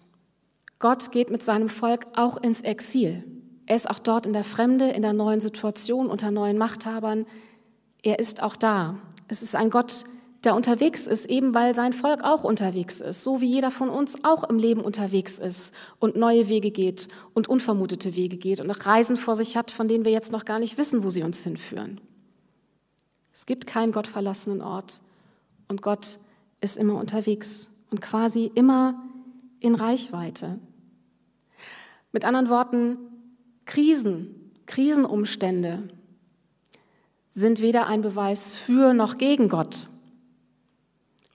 Gott 0.80 1.12
geht 1.12 1.30
mit 1.30 1.44
seinem 1.44 1.70
Volk 1.70 2.08
auch 2.14 2.38
ins 2.38 2.62
Exil. 2.62 3.24
Er 3.66 3.76
ist 3.76 3.90
auch 3.90 4.00
dort 4.00 4.26
in 4.26 4.34
der 4.34 4.44
Fremde, 4.44 4.90
in 4.90 5.02
der 5.02 5.14
neuen 5.14 5.40
Situation, 5.40 6.08
unter 6.10 6.30
neuen 6.30 6.58
Machthabern. 6.58 7.26
Er 8.02 8.20
ist 8.20 8.44
auch 8.44 8.58
da. 8.58 8.98
Es 9.30 9.42
ist 9.42 9.56
ein 9.56 9.70
Gott, 9.70 10.04
der 10.44 10.56
unterwegs 10.56 11.08
ist, 11.08 11.26
eben 11.28 11.54
weil 11.54 11.74
sein 11.74 11.94
Volk 11.94 12.24
auch 12.24 12.44
unterwegs 12.44 13.00
ist, 13.00 13.24
so 13.24 13.40
wie 13.40 13.50
jeder 13.50 13.72
von 13.72 13.90
uns 13.90 14.26
auch 14.26 14.44
im 14.44 14.60
Leben 14.60 14.82
unterwegs 14.82 15.40
ist 15.40 15.74
und 16.00 16.18
neue 16.18 16.50
Wege 16.50 16.72
geht 16.72 17.08
und 17.34 17.48
unvermutete 17.48 18.16
Wege 18.16 18.36
geht 18.36 18.60
und 18.60 18.70
auch 18.70 18.86
Reisen 18.86 19.16
vor 19.16 19.36
sich 19.36 19.56
hat, 19.56 19.72
von 19.72 19.88
denen 19.88 20.04
wir 20.04 20.12
jetzt 20.12 20.34
noch 20.34 20.44
gar 20.44 20.60
nicht 20.60 20.78
wissen, 20.78 21.04
wo 21.04 21.10
sie 21.10 21.24
uns 21.24 21.44
hinführen. 21.44 22.02
Es 23.34 23.48
gibt 23.48 23.66
keinen 23.66 23.92
gottverlassenen 23.92 24.62
Ort 24.62 25.02
und 25.68 25.82
Gott 25.82 26.20
ist 26.62 26.78
immer 26.78 27.00
unterwegs 27.00 27.72
und 27.90 28.00
quasi 28.00 28.52
immer 28.54 29.04
in 29.60 29.76
Reichweite. 29.76 30.60
Mit 32.12 32.26
anderen 32.26 32.50
Worten, 32.50 32.98
Krisen, 33.66 34.52
Krisenumstände 34.68 35.90
sind 37.34 37.60
weder 37.62 37.88
ein 37.88 38.04
Beweis 38.04 38.56
für 38.56 38.94
noch 38.94 39.18
gegen 39.18 39.50
Gott. 39.50 39.90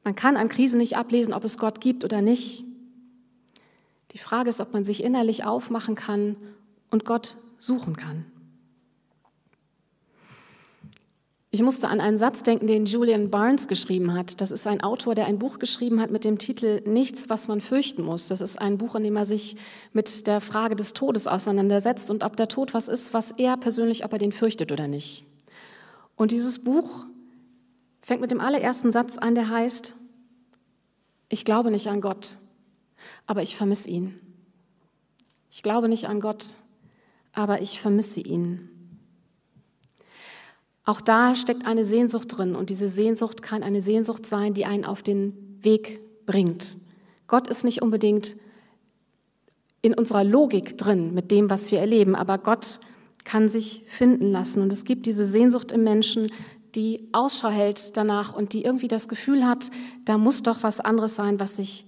Man 0.05 0.14
kann 0.14 0.37
an 0.37 0.49
Krisen 0.49 0.78
nicht 0.78 0.97
ablesen, 0.97 1.33
ob 1.33 1.43
es 1.43 1.59
Gott 1.59 1.81
gibt 1.81 2.05
oder 2.05 2.23
nicht. 2.23 2.64
Die 4.12 4.19
Frage 4.19 4.49
ist, 4.49 4.61
ob 4.61 4.73
man 4.73 4.85
sich 4.85 5.02
innerlich 5.02 5.45
aufmachen 5.45 5.97
kann 5.97 6.37
und 6.90 7.05
Gott 7.05 7.37
suchen 7.59 7.97
kann. 7.97 8.25
Ich 11.50 11.62
musste 11.62 11.88
an 11.88 12.00
einen 12.00 12.19
Satz 12.19 12.43
denken, 12.43 12.67
den 12.67 12.85
Julian 12.85 13.31
Barnes 13.31 13.69
geschrieben 13.69 14.12
hat. 14.12 14.43
Das 14.43 14.50
ist 14.50 14.67
ein 14.67 14.83
Autor, 14.83 15.14
der 15.14 15.26
ein 15.26 15.38
Buch 15.38 15.59
geschrieben 15.59 15.99
hat 16.00 16.11
mit 16.11 16.25
dem 16.25 16.37
Titel 16.37 16.83
Nichts, 16.85 17.31
was 17.31 17.49
man 17.49 17.62
fürchten 17.62 18.02
muss. 18.02 18.28
Das 18.28 18.43
ist 18.43 18.61
ein 18.61 18.76
Buch, 18.76 18.95
in 18.97 19.02
dem 19.02 19.17
er 19.17 19.25
sich 19.25 19.57
mit 19.95 20.26
der 20.26 20.43
Frage 20.43 20.76
des 20.76 20.93
Todes 20.93 21.26
auseinandersetzt 21.26 22.11
und 22.11 22.23
ob 22.23 22.37
der 22.37 22.49
Tod 22.49 22.75
was 22.75 22.88
ist, 22.88 23.14
was 23.14 23.33
er 23.33 23.57
persönlich, 23.57 24.05
ob 24.05 24.12
er 24.12 24.19
den 24.19 24.33
fürchtet 24.33 24.73
oder 24.73 24.88
nicht. 24.88 25.25
Und 26.17 26.33
dieses 26.33 26.64
Buch 26.64 27.07
fängt 28.03 28.20
mit 28.20 28.31
dem 28.31 28.40
allerersten 28.40 28.92
Satz 28.92 29.16
an, 29.16 29.35
der 29.35 29.49
heißt, 29.49 29.94
ich 31.31 31.46
glaube 31.46 31.70
nicht 31.70 31.87
an 31.87 32.03
Gott, 32.03 32.37
aber 33.27 33.40
ich 33.40 33.57
vermisse 33.57 33.88
ihn. 33.88 34.20
Ich 35.51 35.62
glaube 35.62 35.88
nicht 35.88 36.09
an 36.09 36.20
Gott, 36.20 36.57
aber 37.33 37.62
ich 37.62 37.81
vermisse 37.81 38.20
ihn. 38.20 38.78
Auch 40.88 41.03
da 41.03 41.35
steckt 41.35 41.66
eine 41.66 41.85
Sehnsucht 41.85 42.38
drin 42.38 42.57
und 42.57 42.70
diese 42.70 42.88
Sehnsucht 42.88 43.42
kann 43.42 43.62
eine 43.62 43.83
Sehnsucht 43.83 44.24
sein, 44.24 44.55
die 44.55 44.64
einen 44.64 44.87
auf 44.87 45.03
den 45.03 45.59
Weg 45.61 46.01
bringt. 46.24 46.79
Gott 47.27 47.46
ist 47.46 47.62
nicht 47.62 47.83
unbedingt 47.83 48.37
in 49.83 49.92
unserer 49.92 50.24
Logik 50.24 50.79
drin 50.79 51.12
mit 51.12 51.31
dem, 51.31 51.51
was 51.51 51.70
wir 51.70 51.79
erleben, 51.79 52.16
aber 52.16 52.38
Gott 52.38 52.81
kann 53.24 53.51
sich 53.51 53.83
finden 53.87 54.33
lassen. 54.33 54.62
Und 54.62 54.72
es 54.72 54.87
gibt 54.87 55.05
diese 55.05 55.27
Sehnsucht 55.27 55.72
im 55.72 55.85
Menschen, 55.85 56.33
die 56.74 57.07
Ausschau 57.12 57.51
hält 57.51 57.94
danach 57.98 58.33
und 58.33 58.55
die 58.55 58.64
irgendwie 58.64 58.88
das 58.88 59.09
Gefühl 59.09 59.44
hat, 59.44 59.70
da 60.07 60.16
muss 60.16 60.42
doch 60.42 60.62
was 60.62 60.81
anderes 60.81 61.16
sein, 61.16 61.38
was 61.38 61.57
sich, 61.57 61.85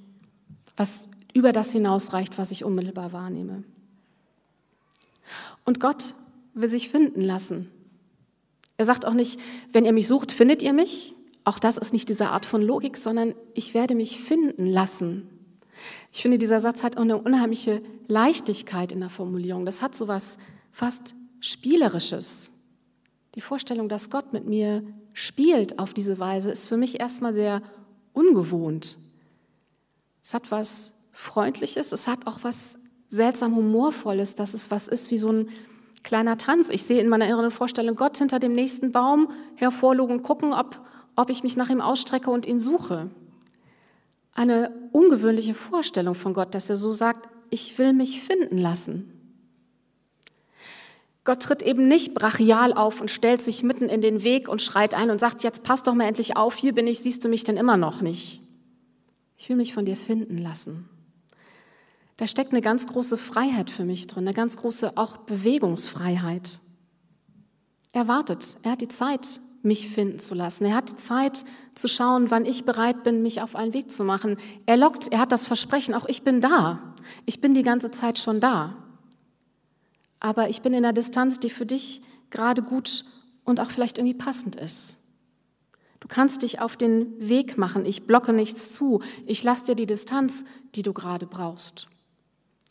was 0.77 1.09
über 1.33 1.53
das 1.53 1.73
hinausreicht, 1.73 2.37
was 2.37 2.51
ich 2.51 2.67
unmittelbar 2.67 3.15
wahrnehme. 3.15 3.65
Und 5.65 5.81
Gott 5.81 6.13
will 6.53 6.69
sich 6.69 6.91
finden 6.91 7.23
lassen. 7.23 7.71
Er 8.81 8.87
sagt 8.87 9.05
auch 9.05 9.13
nicht, 9.13 9.39
wenn 9.75 9.85
ihr 9.85 9.93
mich 9.93 10.09
sucht, 10.09 10.33
findet 10.33 10.63
ihr 10.63 10.73
mich. 10.73 11.13
Auch 11.45 11.59
das 11.59 11.77
ist 11.77 11.93
nicht 11.93 12.09
diese 12.09 12.31
Art 12.31 12.47
von 12.47 12.63
Logik, 12.63 12.97
sondern 12.97 13.35
ich 13.53 13.75
werde 13.75 13.95
mich 13.95 14.19
finden 14.19 14.65
lassen. 14.65 15.29
Ich 16.11 16.23
finde, 16.23 16.39
dieser 16.39 16.61
Satz 16.61 16.83
hat 16.83 16.97
auch 16.97 17.03
eine 17.03 17.19
unheimliche 17.19 17.83
Leichtigkeit 18.09 18.91
in 18.91 19.01
der 19.01 19.11
Formulierung. 19.11 19.67
Das 19.67 19.83
hat 19.83 19.95
so 19.95 20.09
was 20.09 20.39
fast 20.73 21.15
Spielerisches. 21.41 22.53
Die 23.35 23.43
Vorstellung, 23.43 23.91
dass 23.91 24.09
Gott 24.09 24.33
mit 24.33 24.47
mir 24.47 24.83
spielt 25.13 25.79
auf 25.79 25.93
diese 25.93 26.19
Weise, 26.19 26.51
ist 26.51 26.67
für 26.67 26.79
mich 26.79 27.01
erstmal 27.01 27.35
sehr 27.35 27.61
ungewohnt. 28.15 28.97
Es 30.25 30.33
hat 30.33 30.51
was 30.51 31.05
Freundliches, 31.13 31.93
es 31.93 32.09
hat 32.09 32.27
auch 32.27 32.45
was 32.45 32.79
seltsam 33.11 33.57
Humorvolles, 33.57 34.37
dass 34.37 34.55
es 34.55 34.71
was 34.71 34.89
ist 34.89 35.11
wie 35.11 35.19
so 35.19 35.31
ein 35.31 35.51
kleiner 36.03 36.39
Tanz. 36.39 36.71
Ich 36.71 36.83
sehe 36.85 37.01
in 37.01 37.09
meiner 37.09 37.27
inneren 37.27 37.51
Vorstellung 37.51 37.97
Gott 37.97 38.19
hinter 38.19 38.39
dem 38.39 38.53
nächsten 38.53 38.93
Baum 38.93 39.31
hervorlugen 39.57 40.19
und 40.19 40.23
gucken, 40.23 40.53
ob, 40.53 40.81
ob 41.17 41.31
ich 41.31 41.43
mich 41.43 41.57
nach 41.57 41.71
ihm 41.71 41.81
ausstrecke 41.81 42.31
und 42.31 42.47
ihn 42.47 42.61
suche. 42.61 43.11
Eine 44.33 44.73
ungewöhnliche 44.93 45.55
Vorstellung 45.55 46.15
von 46.15 46.35
Gott, 46.35 46.55
dass 46.55 46.71
er 46.71 46.77
so 46.77 46.93
sagt, 46.93 47.29
ich 47.51 47.79
will 47.79 47.93
mich 47.93 48.23
finden 48.23 48.59
lassen. 48.59 49.13
Gott 51.25 51.43
tritt 51.43 51.63
eben 51.63 51.87
nicht 51.87 52.15
brachial 52.15 52.73
auf 52.73 53.01
und 53.01 53.11
stellt 53.11 53.43
sich 53.43 53.63
mitten 53.63 53.89
in 53.89 54.01
den 54.01 54.25
Weg 54.25 54.49
und 54.49 54.63
schreit 54.63 54.95
ein 54.95 55.11
und 55.11 55.21
sagt, 55.21 55.43
jetzt 55.43 55.63
pass 55.63 55.83
doch 55.83 55.95
mal 55.95 56.09
endlich 56.09 56.37
auf, 56.37 56.57
hier 56.57 56.75
bin 56.75 56.87
ich, 56.87 57.01
siehst 57.01 57.25
du 57.25 57.29
mich 57.29 57.45
denn 57.45 57.57
immer 57.57 57.77
noch 57.77 58.01
nicht. 58.01 58.41
Ich 59.37 59.49
will 59.49 59.57
mich 59.57 59.73
von 59.73 59.87
dir 59.87 59.97
finden 59.97 60.37
lassen. 60.37 60.90
Da 62.21 62.27
steckt 62.27 62.53
eine 62.53 62.61
ganz 62.61 62.87
große 62.87 63.17
Freiheit 63.17 63.71
für 63.71 63.87
mich 63.87 64.07
drin, 64.07 64.29
eine 64.29 64.35
ganz 64.35 64.59
große 64.59 64.99
auch 64.99 65.17
Bewegungsfreiheit. 65.17 66.61
Er 67.93 68.09
wartet, 68.09 68.59
er 68.63 68.73
hat 68.73 68.83
die 68.83 68.89
Zeit, 68.89 69.41
mich 69.63 69.89
finden 69.89 70.19
zu 70.19 70.35
lassen. 70.35 70.67
Er 70.67 70.75
hat 70.75 70.91
die 70.91 70.97
Zeit 70.97 71.47
zu 71.75 71.89
schauen, 71.89 72.31
wann 72.31 72.45
ich 72.45 72.67
bereit 72.67 73.05
bin, 73.05 73.23
mich 73.23 73.41
auf 73.41 73.57
einen 73.57 73.73
Weg 73.73 73.91
zu 73.91 74.05
machen. 74.05 74.37
Er 74.67 74.77
lockt, 74.77 75.11
er 75.11 75.19
hat 75.19 75.33
das 75.33 75.47
Versprechen, 75.47 75.95
auch 75.95 76.05
ich 76.09 76.21
bin 76.21 76.43
da. 76.43 76.95
Ich 77.25 77.41
bin 77.41 77.55
die 77.55 77.63
ganze 77.63 77.91
Zeit 77.91 78.19
schon 78.19 78.39
da. 78.39 78.77
Aber 80.19 80.51
ich 80.51 80.61
bin 80.61 80.75
in 80.75 80.85
einer 80.85 80.93
Distanz, 80.93 81.41
die 81.41 81.49
für 81.49 81.65
dich 81.65 82.03
gerade 82.29 82.61
gut 82.61 83.07
und 83.45 83.61
auch 83.61 83.71
vielleicht 83.71 83.97
irgendwie 83.97 84.13
passend 84.13 84.57
ist. 84.57 84.99
Du 86.01 86.07
kannst 86.07 86.43
dich 86.43 86.61
auf 86.61 86.77
den 86.77 87.15
Weg 87.19 87.57
machen. 87.57 87.87
Ich 87.87 88.07
blocke 88.07 88.35
nichts 88.35 88.75
zu. 88.75 89.01
Ich 89.25 89.43
lasse 89.43 89.65
dir 89.65 89.75
die 89.75 89.87
Distanz, 89.87 90.45
die 90.75 90.83
du 90.83 90.93
gerade 90.93 91.25
brauchst. 91.27 91.89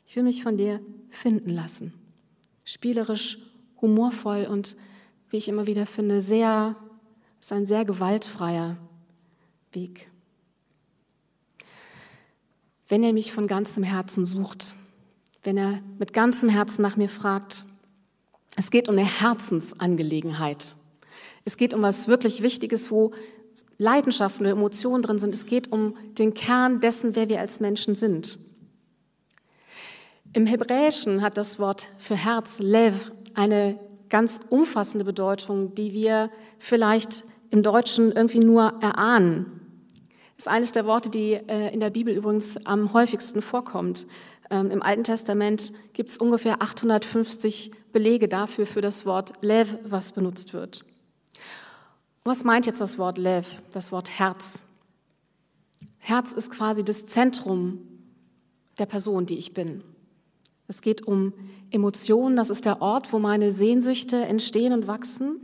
Ich 0.09 0.15
will 0.15 0.23
mich 0.23 0.41
von 0.41 0.57
dir 0.57 0.81
finden 1.11 1.51
lassen. 1.51 1.93
Spielerisch, 2.65 3.37
humorvoll 3.79 4.47
und, 4.49 4.75
wie 5.29 5.37
ich 5.37 5.47
immer 5.47 5.67
wieder 5.67 5.85
finde, 5.85 6.19
sehr, 6.19 6.75
ist 7.39 7.53
ein 7.53 7.67
sehr 7.67 7.85
gewaltfreier 7.85 8.77
Weg. 9.71 10.09
Wenn 12.87 13.03
er 13.03 13.13
mich 13.13 13.31
von 13.31 13.45
ganzem 13.45 13.83
Herzen 13.83 14.25
sucht, 14.25 14.73
wenn 15.43 15.57
er 15.57 15.79
mit 15.99 16.11
ganzem 16.11 16.49
Herzen 16.49 16.81
nach 16.81 16.97
mir 16.97 17.07
fragt, 17.07 17.67
es 18.55 18.71
geht 18.71 18.89
um 18.89 18.97
eine 18.97 19.05
Herzensangelegenheit. 19.05 20.75
Es 21.45 21.55
geht 21.55 21.75
um 21.75 21.83
was 21.83 22.07
wirklich 22.07 22.41
Wichtiges, 22.41 22.89
wo 22.89 23.13
Leidenschaften 23.77 24.47
und 24.47 24.51
Emotionen 24.53 25.03
drin 25.03 25.19
sind. 25.19 25.35
Es 25.35 25.45
geht 25.45 25.71
um 25.71 25.95
den 26.17 26.33
Kern 26.33 26.79
dessen, 26.79 27.15
wer 27.15 27.29
wir 27.29 27.39
als 27.39 27.59
Menschen 27.59 27.93
sind. 27.93 28.39
Im 30.31 30.45
Hebräischen 30.45 31.23
hat 31.23 31.37
das 31.37 31.57
Wort 31.57 31.87
für 31.97 32.15
Herz, 32.15 32.59
Lev, 32.59 33.11
eine 33.33 33.79
ganz 34.09 34.41
umfassende 34.49 35.03
Bedeutung, 35.03 35.73
die 35.73 35.93
wir 35.93 36.29
vielleicht 36.59 37.23
im 37.49 37.63
Deutschen 37.63 38.11
irgendwie 38.11 38.39
nur 38.39 38.73
erahnen. 38.79 39.59
ist 40.37 40.47
eines 40.47 40.71
der 40.71 40.85
Worte, 40.85 41.09
die 41.09 41.33
äh, 41.33 41.73
in 41.73 41.79
der 41.79 41.89
Bibel 41.89 42.13
übrigens 42.13 42.63
am 42.67 42.93
häufigsten 42.93 43.41
vorkommt. 43.41 44.05
Ähm, 44.51 44.69
Im 44.69 44.83
Alten 44.83 45.03
Testament 45.03 45.73
gibt 45.93 46.11
es 46.11 46.19
ungefähr 46.19 46.61
850 46.61 47.71
Belege 47.91 48.27
dafür, 48.27 48.67
für 48.67 48.81
das 48.81 49.07
Wort 49.07 49.33
Lev, 49.41 49.77
was 49.83 50.11
benutzt 50.11 50.53
wird. 50.53 50.85
Was 52.23 52.43
meint 52.43 52.67
jetzt 52.67 52.81
das 52.81 52.99
Wort 52.99 53.17
Lev, 53.17 53.63
das 53.71 53.91
Wort 53.91 54.19
Herz? 54.19 54.63
Herz 55.97 56.33
ist 56.33 56.51
quasi 56.51 56.83
das 56.83 57.07
Zentrum 57.07 57.79
der 58.77 58.85
Person, 58.85 59.25
die 59.25 59.37
ich 59.37 59.55
bin. 59.55 59.83
Es 60.69 60.81
geht 60.81 61.01
um 61.01 61.33
Emotionen, 61.71 62.35
das 62.35 62.51
ist 62.51 62.63
der 62.63 62.79
Ort, 62.79 63.11
wo 63.11 63.17
meine 63.17 63.51
Sehnsüchte 63.51 64.17
entstehen 64.17 64.71
und 64.71 64.87
wachsen. 64.87 65.37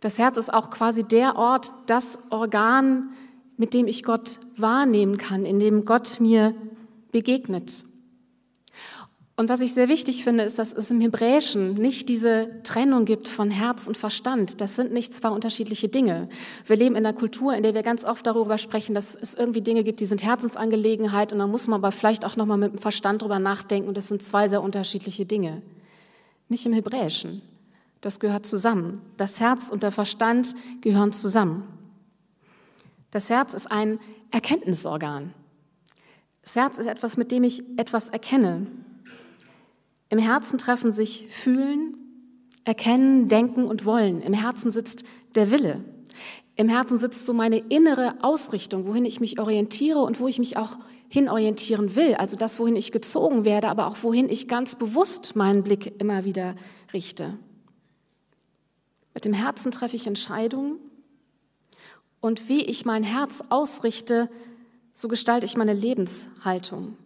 Das 0.00 0.18
Herz 0.18 0.36
ist 0.36 0.52
auch 0.52 0.70
quasi 0.70 1.04
der 1.04 1.36
Ort, 1.36 1.70
das 1.86 2.18
Organ, 2.30 3.10
mit 3.56 3.72
dem 3.72 3.86
ich 3.86 4.02
Gott 4.02 4.40
wahrnehmen 4.56 5.16
kann, 5.16 5.44
in 5.44 5.60
dem 5.60 5.84
Gott 5.84 6.18
mir 6.18 6.54
begegnet. 7.12 7.84
Und 9.40 9.48
was 9.48 9.62
ich 9.62 9.72
sehr 9.72 9.88
wichtig 9.88 10.22
finde, 10.22 10.44
ist, 10.44 10.58
dass 10.58 10.74
es 10.74 10.90
im 10.90 11.00
Hebräischen 11.00 11.72
nicht 11.72 12.10
diese 12.10 12.50
Trennung 12.62 13.06
gibt 13.06 13.26
von 13.26 13.50
Herz 13.50 13.88
und 13.88 13.96
Verstand. 13.96 14.60
Das 14.60 14.76
sind 14.76 14.92
nicht 14.92 15.14
zwei 15.14 15.30
unterschiedliche 15.30 15.88
Dinge. 15.88 16.28
Wir 16.66 16.76
leben 16.76 16.94
in 16.94 17.06
einer 17.06 17.16
Kultur, 17.16 17.54
in 17.54 17.62
der 17.62 17.72
wir 17.72 17.82
ganz 17.82 18.04
oft 18.04 18.26
darüber 18.26 18.58
sprechen, 18.58 18.94
dass 18.94 19.16
es 19.16 19.34
irgendwie 19.34 19.62
Dinge 19.62 19.82
gibt, 19.82 20.00
die 20.00 20.04
sind 20.04 20.22
Herzensangelegenheit 20.22 21.32
und 21.32 21.38
dann 21.38 21.50
muss 21.50 21.68
man 21.68 21.80
aber 21.80 21.90
vielleicht 21.90 22.26
auch 22.26 22.36
nochmal 22.36 22.58
mit 22.58 22.74
dem 22.74 22.78
Verstand 22.80 23.22
drüber 23.22 23.38
nachdenken 23.38 23.88
und 23.88 23.96
das 23.96 24.08
sind 24.08 24.22
zwei 24.22 24.46
sehr 24.46 24.60
unterschiedliche 24.60 25.24
Dinge. 25.24 25.62
Nicht 26.50 26.66
im 26.66 26.74
Hebräischen. 26.74 27.40
Das 28.02 28.20
gehört 28.20 28.44
zusammen. 28.44 29.00
Das 29.16 29.40
Herz 29.40 29.70
und 29.70 29.82
der 29.82 29.90
Verstand 29.90 30.54
gehören 30.82 31.12
zusammen. 31.12 31.62
Das 33.10 33.30
Herz 33.30 33.54
ist 33.54 33.72
ein 33.72 34.00
Erkenntnisorgan. 34.32 35.32
Das 36.42 36.56
Herz 36.56 36.76
ist 36.76 36.88
etwas, 36.88 37.16
mit 37.16 37.32
dem 37.32 37.42
ich 37.44 37.62
etwas 37.78 38.10
erkenne. 38.10 38.66
Im 40.10 40.18
Herzen 40.18 40.58
treffen 40.58 40.92
sich 40.92 41.26
Fühlen, 41.28 41.94
Erkennen, 42.64 43.28
Denken 43.28 43.64
und 43.64 43.86
Wollen. 43.86 44.20
Im 44.20 44.34
Herzen 44.34 44.70
sitzt 44.70 45.04
der 45.34 45.50
Wille. 45.50 45.82
Im 46.56 46.68
Herzen 46.68 46.98
sitzt 46.98 47.24
so 47.24 47.32
meine 47.32 47.58
innere 47.58 48.16
Ausrichtung, 48.22 48.86
wohin 48.86 49.06
ich 49.06 49.20
mich 49.20 49.40
orientiere 49.40 50.00
und 50.00 50.20
wo 50.20 50.28
ich 50.28 50.38
mich 50.38 50.56
auch 50.56 50.76
hinorientieren 51.08 51.94
will. 51.94 52.14
Also 52.16 52.36
das, 52.36 52.58
wohin 52.60 52.76
ich 52.76 52.92
gezogen 52.92 53.44
werde, 53.44 53.68
aber 53.68 53.86
auch 53.86 54.02
wohin 54.02 54.28
ich 54.28 54.46
ganz 54.48 54.76
bewusst 54.76 55.36
meinen 55.36 55.62
Blick 55.62 56.00
immer 56.00 56.24
wieder 56.24 56.54
richte. 56.92 57.38
Mit 59.14 59.24
dem 59.24 59.32
Herzen 59.32 59.70
treffe 59.70 59.96
ich 59.96 60.06
Entscheidungen 60.06 60.78
und 62.20 62.48
wie 62.48 62.64
ich 62.64 62.84
mein 62.84 63.04
Herz 63.04 63.42
ausrichte, 63.48 64.28
so 64.92 65.08
gestalte 65.08 65.46
ich 65.46 65.56
meine 65.56 65.72
Lebenshaltung. 65.72 66.96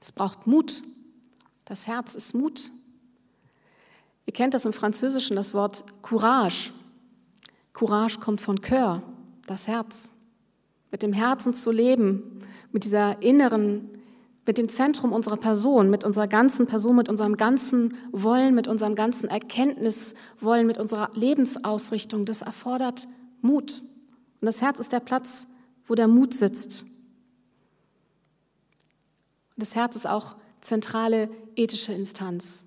Es 0.00 0.12
braucht 0.12 0.46
Mut, 0.46 0.82
das 1.70 1.86
Herz 1.86 2.16
ist 2.16 2.34
Mut. 2.34 2.72
Ihr 4.26 4.32
kennt 4.32 4.54
das 4.54 4.64
im 4.64 4.72
Französischen, 4.72 5.36
das 5.36 5.54
Wort 5.54 5.84
Courage. 6.02 6.72
Courage 7.74 8.18
kommt 8.18 8.40
von 8.40 8.58
Cœur, 8.58 9.02
das 9.46 9.68
Herz. 9.68 10.10
Mit 10.90 11.04
dem 11.04 11.12
Herzen 11.12 11.54
zu 11.54 11.70
leben, 11.70 12.40
mit 12.72 12.82
dieser 12.82 13.22
inneren, 13.22 13.88
mit 14.46 14.58
dem 14.58 14.68
Zentrum 14.68 15.12
unserer 15.12 15.36
Person, 15.36 15.90
mit 15.90 16.02
unserer 16.02 16.26
ganzen 16.26 16.66
Person, 16.66 16.96
mit 16.96 17.08
unserem 17.08 17.36
ganzen 17.36 17.94
Wollen, 18.10 18.56
mit 18.56 18.66
unserem 18.66 18.96
ganzen 18.96 19.28
Erkenntniswollen, 19.28 20.66
mit 20.66 20.76
unserer 20.76 21.12
Lebensausrichtung, 21.14 22.24
das 22.24 22.42
erfordert 22.42 23.06
Mut. 23.42 23.80
Und 24.40 24.46
das 24.46 24.60
Herz 24.60 24.80
ist 24.80 24.90
der 24.90 24.98
Platz, 24.98 25.46
wo 25.86 25.94
der 25.94 26.08
Mut 26.08 26.34
sitzt. 26.34 26.84
Das 29.56 29.76
Herz 29.76 29.94
ist 29.94 30.08
auch 30.08 30.34
zentrale 30.60 31.30
ethische 31.60 31.92
Instanz. 31.92 32.66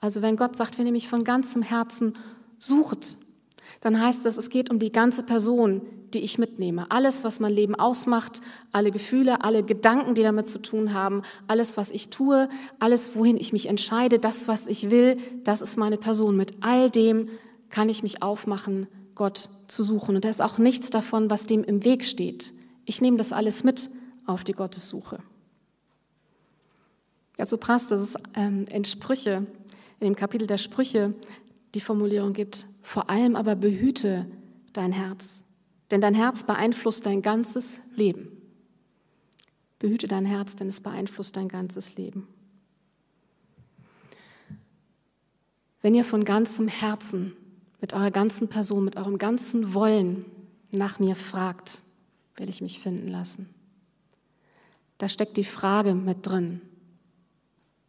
Also 0.00 0.22
wenn 0.22 0.36
Gott 0.36 0.56
sagt, 0.56 0.78
wenn 0.78 0.86
ihr 0.86 0.92
mich 0.92 1.08
von 1.08 1.24
ganzem 1.24 1.62
Herzen 1.62 2.14
sucht, 2.58 3.16
dann 3.80 4.00
heißt 4.00 4.24
das, 4.24 4.36
es 4.36 4.50
geht 4.50 4.70
um 4.70 4.78
die 4.78 4.92
ganze 4.92 5.22
Person, 5.22 5.82
die 6.14 6.20
ich 6.20 6.38
mitnehme. 6.38 6.90
Alles, 6.90 7.24
was 7.24 7.40
mein 7.40 7.52
Leben 7.52 7.74
ausmacht, 7.74 8.40
alle 8.72 8.90
Gefühle, 8.90 9.42
alle 9.42 9.64
Gedanken, 9.64 10.14
die 10.14 10.22
damit 10.22 10.46
zu 10.46 10.60
tun 10.60 10.94
haben, 10.94 11.22
alles, 11.48 11.76
was 11.76 11.90
ich 11.90 12.10
tue, 12.10 12.48
alles, 12.78 13.16
wohin 13.16 13.36
ich 13.36 13.52
mich 13.52 13.66
entscheide, 13.66 14.18
das, 14.18 14.46
was 14.46 14.66
ich 14.66 14.90
will, 14.90 15.16
das 15.42 15.60
ist 15.60 15.76
meine 15.76 15.98
Person. 15.98 16.36
Mit 16.36 16.54
all 16.60 16.90
dem 16.90 17.28
kann 17.68 17.88
ich 17.88 18.02
mich 18.02 18.22
aufmachen, 18.22 18.86
Gott 19.14 19.48
zu 19.68 19.82
suchen. 19.82 20.14
Und 20.14 20.24
da 20.24 20.28
ist 20.28 20.42
auch 20.42 20.58
nichts 20.58 20.90
davon, 20.90 21.30
was 21.30 21.46
dem 21.46 21.64
im 21.64 21.84
Weg 21.84 22.04
steht. 22.04 22.52
Ich 22.84 23.00
nehme 23.00 23.16
das 23.16 23.32
alles 23.32 23.64
mit 23.64 23.90
auf 24.26 24.44
die 24.44 24.52
Gottessuche. 24.52 25.18
Dazu 27.36 27.56
passt, 27.56 27.90
dass 27.90 28.00
es 28.00 28.14
ähm, 28.34 28.64
in 28.70 28.84
Sprüche, 28.84 29.46
in 30.00 30.06
dem 30.06 30.16
Kapitel 30.16 30.46
der 30.46 30.58
Sprüche, 30.58 31.14
die 31.74 31.80
Formulierung 31.80 32.32
gibt, 32.32 32.66
vor 32.82 33.10
allem 33.10 33.34
aber 33.34 33.56
behüte 33.56 34.26
dein 34.72 34.92
Herz, 34.92 35.42
denn 35.90 36.00
dein 36.00 36.14
Herz 36.14 36.44
beeinflusst 36.44 37.06
dein 37.06 37.22
ganzes 37.22 37.80
Leben. 37.96 38.28
Behüte 39.78 40.06
dein 40.06 40.24
Herz, 40.24 40.56
denn 40.56 40.68
es 40.68 40.80
beeinflusst 40.80 41.36
dein 41.36 41.48
ganzes 41.48 41.96
Leben. 41.96 42.28
Wenn 45.82 45.94
ihr 45.94 46.04
von 46.04 46.24
ganzem 46.24 46.68
Herzen, 46.68 47.36
mit 47.80 47.92
eurer 47.92 48.10
ganzen 48.10 48.48
Person, 48.48 48.84
mit 48.84 48.96
eurem 48.96 49.18
ganzen 49.18 49.74
Wollen 49.74 50.24
nach 50.70 50.98
mir 50.98 51.16
fragt, 51.16 51.82
will 52.36 52.48
ich 52.48 52.62
mich 52.62 52.78
finden 52.78 53.08
lassen. 53.08 53.50
Da 54.96 55.08
steckt 55.08 55.36
die 55.36 55.44
Frage 55.44 55.94
mit 55.94 56.26
drin, 56.26 56.62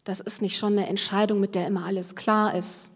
das 0.05 0.21
ist 0.21 0.41
nicht 0.41 0.57
schon 0.57 0.73
eine 0.73 0.87
Entscheidung, 0.87 1.39
mit 1.41 1.55
der 1.55 1.67
immer 1.67 1.83
alles 1.83 2.15
klar 2.15 2.55
ist. 2.55 2.91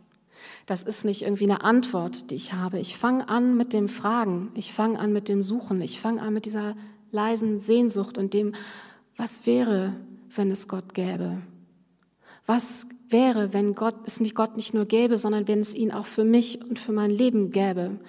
Das 0.66 0.84
ist 0.84 1.04
nicht 1.04 1.24
irgendwie 1.24 1.46
eine 1.46 1.64
Antwort, 1.64 2.30
die 2.30 2.36
ich 2.36 2.54
habe. 2.54 2.80
Ich 2.80 2.96
fange 2.96 3.28
an 3.28 3.58
mit 3.58 3.74
dem 3.74 3.90
Fragen, 3.90 4.52
ich 4.56 4.72
fange 4.72 5.00
an 5.00 5.12
mit 5.12 5.28
dem 5.28 5.42
Suchen, 5.42 5.82
ich 5.82 6.00
fange 6.00 6.22
an 6.22 6.34
mit 6.34 6.46
dieser 6.46 6.76
leisen 7.12 7.60
Sehnsucht 7.60 8.20
und 8.20 8.34
dem, 8.36 8.54
was 9.18 9.48
wäre, 9.48 9.96
wenn 10.34 10.52
es 10.52 10.68
Gott 10.68 10.94
gäbe? 10.94 11.42
Was 12.46 12.88
wäre, 13.10 13.54
wenn 13.54 13.74
Gott 13.74 13.96
es 14.06 14.20
nicht 14.20 14.36
Gott 14.36 14.56
nicht 14.56 14.76
nur 14.76 14.86
gäbe, 14.86 15.18
sondern 15.18 15.48
wenn 15.48 15.60
es 15.60 15.74
ihn 15.74 15.92
auch 15.92 16.06
für 16.06 16.24
mich 16.24 16.62
und 16.62 16.78
für 16.78 16.92
mein 16.92 17.10
Leben 17.10 17.50
gäbe? 17.50 18.00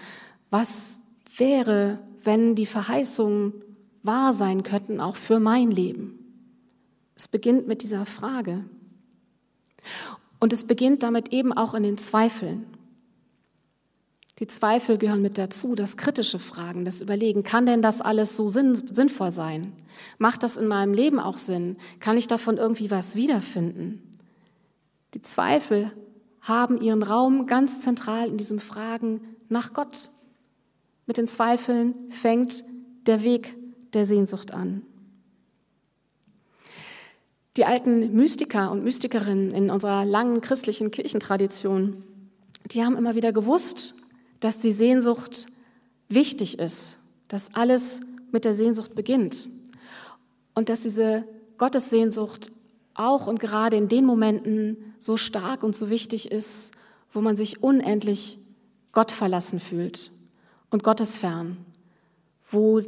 Was 0.51 1.01
wäre, 1.37 1.99
wenn 2.23 2.55
die 2.55 2.67
Verheißungen 2.67 3.55
wahr 4.03 4.35
sein 4.35 4.63
könnten, 4.63 5.01
auch 5.01 5.17
für 5.17 5.41
mein 5.41 5.71
Leben? 5.71 6.19
Es 7.17 7.29
beginnt 7.29 7.67
mit 7.67 7.83
dieser 7.83 8.05
Frage. 8.05 8.65
Und 10.39 10.53
es 10.53 10.65
beginnt 10.65 11.03
damit 11.03 11.33
eben 11.33 11.53
auch 11.53 11.75
in 11.75 11.83
den 11.83 11.99
Zweifeln. 11.99 12.67
Die 14.39 14.47
Zweifel 14.47 14.97
gehören 14.97 15.21
mit 15.21 15.37
dazu, 15.37 15.75
das 15.75 15.99
kritische 15.99 16.39
Fragen, 16.39 16.87
das 16.87 17.03
Überlegen, 17.03 17.43
kann 17.43 17.67
denn 17.67 17.83
das 17.83 18.01
alles 18.01 18.39
so 18.39 18.49
sinnvoll 18.49 19.31
sein? 19.31 19.73
Macht 20.17 20.43
das 20.43 20.57
in 20.57 20.67
meinem 20.67 20.95
Leben 20.95 21.21
auch 21.21 21.37
Sinn? 21.37 21.77
Kann 22.01 22.17
ich 22.17 22.27
davon 22.27 22.57
irgendwie 22.57 22.91
was 22.91 23.17
wiederfinden? 23.17 24.19
Die 25.13 25.21
Zweifel 25.21 25.93
haben 26.41 26.81
ihren 26.81 27.03
Raum 27.03 27.47
ganz 27.47 27.83
zentral 27.83 28.29
in 28.29 28.39
diesem 28.39 28.61
Fragen 28.61 29.21
nach 29.51 29.75
Gott. 29.75 30.11
Mit 31.05 31.19
den 31.19 31.27
Zweifeln 31.27 32.09
fängt 32.09 32.65
der 33.07 33.23
Weg 33.23 33.57
der 33.93 34.07
Sehnsucht 34.07 34.55
an. 34.55 34.83
Die 37.61 37.67
alten 37.67 38.15
Mystiker 38.15 38.71
und 38.71 38.85
Mystikerinnen 38.85 39.51
in 39.51 39.69
unserer 39.69 40.07
langen 40.07 40.41
christlichen 40.41 40.91
Kirchentradition, 40.91 42.03
die 42.73 42.83
haben 42.83 42.97
immer 42.97 43.15
wieder 43.15 43.35
gewusst, 43.35 43.95
dass 44.41 44.61
die 44.61 44.73
Sehnsucht 44.73 45.45
wichtig 46.09 46.59
ist, 46.59 46.97
dass 47.29 47.55
alles 47.55 48.01
mit 48.33 48.47
der 48.47 48.55
Sehnsucht 48.55 48.95
beginnt 48.95 49.51
und 50.55 50.71
dass 50.71 50.81
diese 50.81 51.25
Gottessehnsucht 51.59 52.51
auch 52.95 53.27
und 53.27 53.41
gerade 53.41 53.77
in 53.77 53.89
den 53.89 54.07
Momenten 54.07 54.79
so 54.99 55.19
stark 55.19 55.63
und 55.63 55.77
so 55.77 55.91
wichtig 55.91 56.33
ist, 56.33 56.73
wo 57.13 57.21
man 57.21 57.37
sich 57.37 57.63
unendlich 57.63 58.39
Gott 58.93 59.13
verlassen 59.13 59.61
fühlt 59.61 60.13
und 60.71 60.83
Gottesfern, 60.83 61.59
wo 62.51 62.81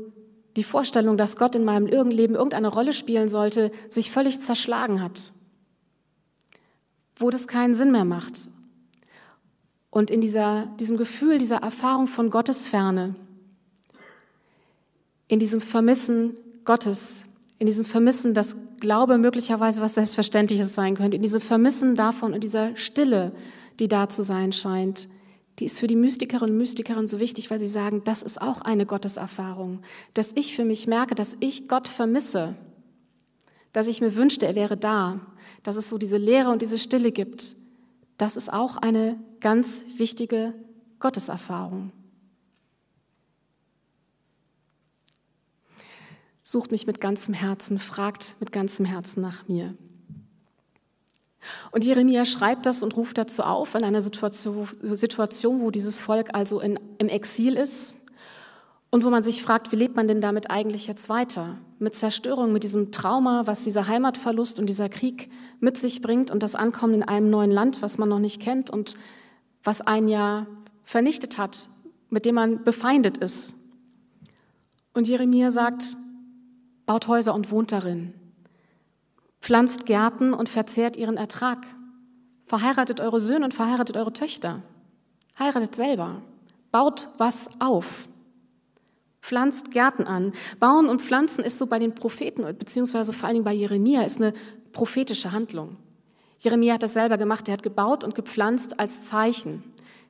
die 0.56 0.64
Vorstellung, 0.64 1.16
dass 1.16 1.36
Gott 1.36 1.56
in 1.56 1.64
meinem 1.64 1.86
Leben 1.86 2.34
irgendeine 2.34 2.68
Rolle 2.68 2.92
spielen 2.92 3.28
sollte, 3.28 3.72
sich 3.88 4.10
völlig 4.10 4.40
zerschlagen 4.40 5.02
hat, 5.02 5.32
wo 7.16 7.30
das 7.30 7.46
keinen 7.46 7.74
Sinn 7.74 7.92
mehr 7.92 8.04
macht. 8.04 8.48
Und 9.90 10.10
in 10.10 10.20
dieser, 10.20 10.66
diesem 10.80 10.96
Gefühl, 10.96 11.38
dieser 11.38 11.58
Erfahrung 11.58 12.06
von 12.06 12.30
Gottesferne, 12.30 13.14
in 15.28 15.38
diesem 15.38 15.60
Vermissen 15.60 16.34
Gottes, 16.64 17.26
in 17.58 17.66
diesem 17.66 17.84
Vermissen, 17.84 18.34
dass 18.34 18.56
Glaube 18.80 19.18
möglicherweise 19.18 19.80
was 19.80 19.94
Selbstverständliches 19.94 20.74
sein 20.74 20.96
könnte, 20.96 21.16
in 21.16 21.22
diesem 21.22 21.40
Vermissen 21.40 21.94
davon 21.94 22.34
und 22.34 22.42
dieser 22.42 22.76
Stille, 22.76 23.32
die 23.78 23.88
da 23.88 24.08
zu 24.08 24.22
sein 24.22 24.52
scheint, 24.52 25.08
die 25.58 25.66
ist 25.66 25.78
für 25.78 25.86
die 25.86 25.96
Mystikerinnen 25.96 26.52
und 26.52 26.58
Mystiker 26.58 27.06
so 27.06 27.18
wichtig, 27.20 27.50
weil 27.50 27.58
sie 27.58 27.66
sagen, 27.66 28.02
das 28.04 28.22
ist 28.22 28.40
auch 28.40 28.62
eine 28.62 28.86
Gotteserfahrung, 28.86 29.82
dass 30.14 30.32
ich 30.34 30.56
für 30.56 30.64
mich 30.64 30.86
merke, 30.86 31.14
dass 31.14 31.36
ich 31.40 31.68
Gott 31.68 31.88
vermisse, 31.88 32.54
dass 33.72 33.86
ich 33.86 34.00
mir 34.00 34.14
wünschte, 34.14 34.46
er 34.46 34.54
wäre 34.54 34.76
da, 34.76 35.20
dass 35.62 35.76
es 35.76 35.88
so 35.88 35.98
diese 35.98 36.16
Leere 36.16 36.50
und 36.50 36.62
diese 36.62 36.78
Stille 36.78 37.12
gibt. 37.12 37.56
Das 38.16 38.36
ist 38.36 38.52
auch 38.52 38.76
eine 38.76 39.18
ganz 39.40 39.84
wichtige 39.96 40.54
Gotteserfahrung. 41.00 41.92
Sucht 46.42 46.70
mich 46.70 46.86
mit 46.86 47.00
ganzem 47.00 47.34
Herzen, 47.34 47.78
fragt 47.78 48.36
mit 48.40 48.52
ganzem 48.52 48.84
Herzen 48.84 49.22
nach 49.22 49.46
mir. 49.48 49.74
Und 51.70 51.84
Jeremia 51.84 52.24
schreibt 52.24 52.66
das 52.66 52.82
und 52.82 52.96
ruft 52.96 53.18
dazu 53.18 53.42
auf 53.42 53.74
in 53.74 53.84
einer 53.84 54.00
Situation, 54.02 55.60
wo 55.60 55.70
dieses 55.70 55.98
Volk 55.98 56.30
also 56.34 56.60
in, 56.60 56.78
im 56.98 57.08
Exil 57.08 57.56
ist 57.56 57.94
und 58.90 59.04
wo 59.04 59.10
man 59.10 59.22
sich 59.22 59.42
fragt, 59.42 59.72
wie 59.72 59.76
lebt 59.76 59.96
man 59.96 60.06
denn 60.06 60.20
damit 60.20 60.50
eigentlich 60.50 60.86
jetzt 60.86 61.08
weiter? 61.08 61.58
Mit 61.78 61.96
Zerstörung, 61.96 62.52
mit 62.52 62.62
diesem 62.62 62.92
Trauma, 62.92 63.46
was 63.46 63.64
dieser 63.64 63.88
Heimatverlust 63.88 64.60
und 64.60 64.66
dieser 64.66 64.88
Krieg 64.88 65.30
mit 65.60 65.78
sich 65.78 66.02
bringt 66.02 66.30
und 66.30 66.42
das 66.42 66.54
Ankommen 66.54 66.94
in 66.94 67.02
einem 67.02 67.30
neuen 67.30 67.50
Land, 67.50 67.82
was 67.82 67.98
man 67.98 68.08
noch 68.08 68.18
nicht 68.18 68.40
kennt 68.40 68.70
und 68.70 68.94
was 69.64 69.80
ein 69.80 70.08
Jahr 70.08 70.46
vernichtet 70.82 71.38
hat, 71.38 71.68
mit 72.10 72.26
dem 72.26 72.34
man 72.34 72.64
befeindet 72.64 73.18
ist. 73.18 73.56
Und 74.94 75.08
Jeremia 75.08 75.50
sagt, 75.50 75.96
baut 76.86 77.08
Häuser 77.08 77.34
und 77.34 77.50
wohnt 77.50 77.72
darin 77.72 78.14
pflanzt 79.42 79.84
Gärten 79.86 80.32
und 80.32 80.48
verzehrt 80.48 80.96
ihren 80.96 81.16
Ertrag. 81.18 81.66
Verheiratet 82.46 83.00
eure 83.00 83.20
Söhne 83.20 83.44
und 83.44 83.52
verheiratet 83.52 83.96
eure 83.96 84.12
Töchter. 84.12 84.62
Heiratet 85.38 85.74
selber. 85.74 86.22
Baut 86.70 87.10
was 87.18 87.50
auf. 87.60 88.08
Pflanzt 89.20 89.72
Gärten 89.72 90.04
an. 90.04 90.32
Bauen 90.58 90.88
und 90.88 91.02
Pflanzen 91.02 91.44
ist 91.44 91.58
so 91.58 91.66
bei 91.66 91.78
den 91.78 91.94
Propheten, 91.94 92.42
beziehungsweise 92.56 93.12
vor 93.12 93.26
allen 93.26 93.34
Dingen 93.34 93.44
bei 93.44 93.52
Jeremia, 93.52 94.02
ist 94.02 94.20
eine 94.20 94.32
prophetische 94.72 95.32
Handlung. 95.32 95.76
Jeremia 96.38 96.74
hat 96.74 96.82
das 96.82 96.94
selber 96.94 97.18
gemacht. 97.18 97.48
Er 97.48 97.54
hat 97.54 97.62
gebaut 97.62 98.04
und 98.04 98.14
gepflanzt 98.14 98.80
als 98.80 99.04
Zeichen 99.04 99.62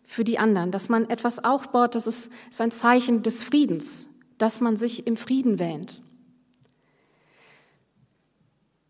für 0.05 0.25
die 0.25 0.39
anderen. 0.39 0.71
Dass 0.71 0.89
man 0.89 1.09
etwas 1.09 1.45
aufbaut, 1.45 1.95
das 1.95 2.07
ist, 2.07 2.31
ist 2.51 2.61
ein 2.61 2.71
Zeichen 2.71 3.23
des 3.23 3.43
Friedens, 3.43 4.09
dass 4.39 4.61
man 4.61 4.77
sich 4.77 5.07
im 5.07 5.17
Frieden 5.17 5.59
wähnt. 5.59 6.03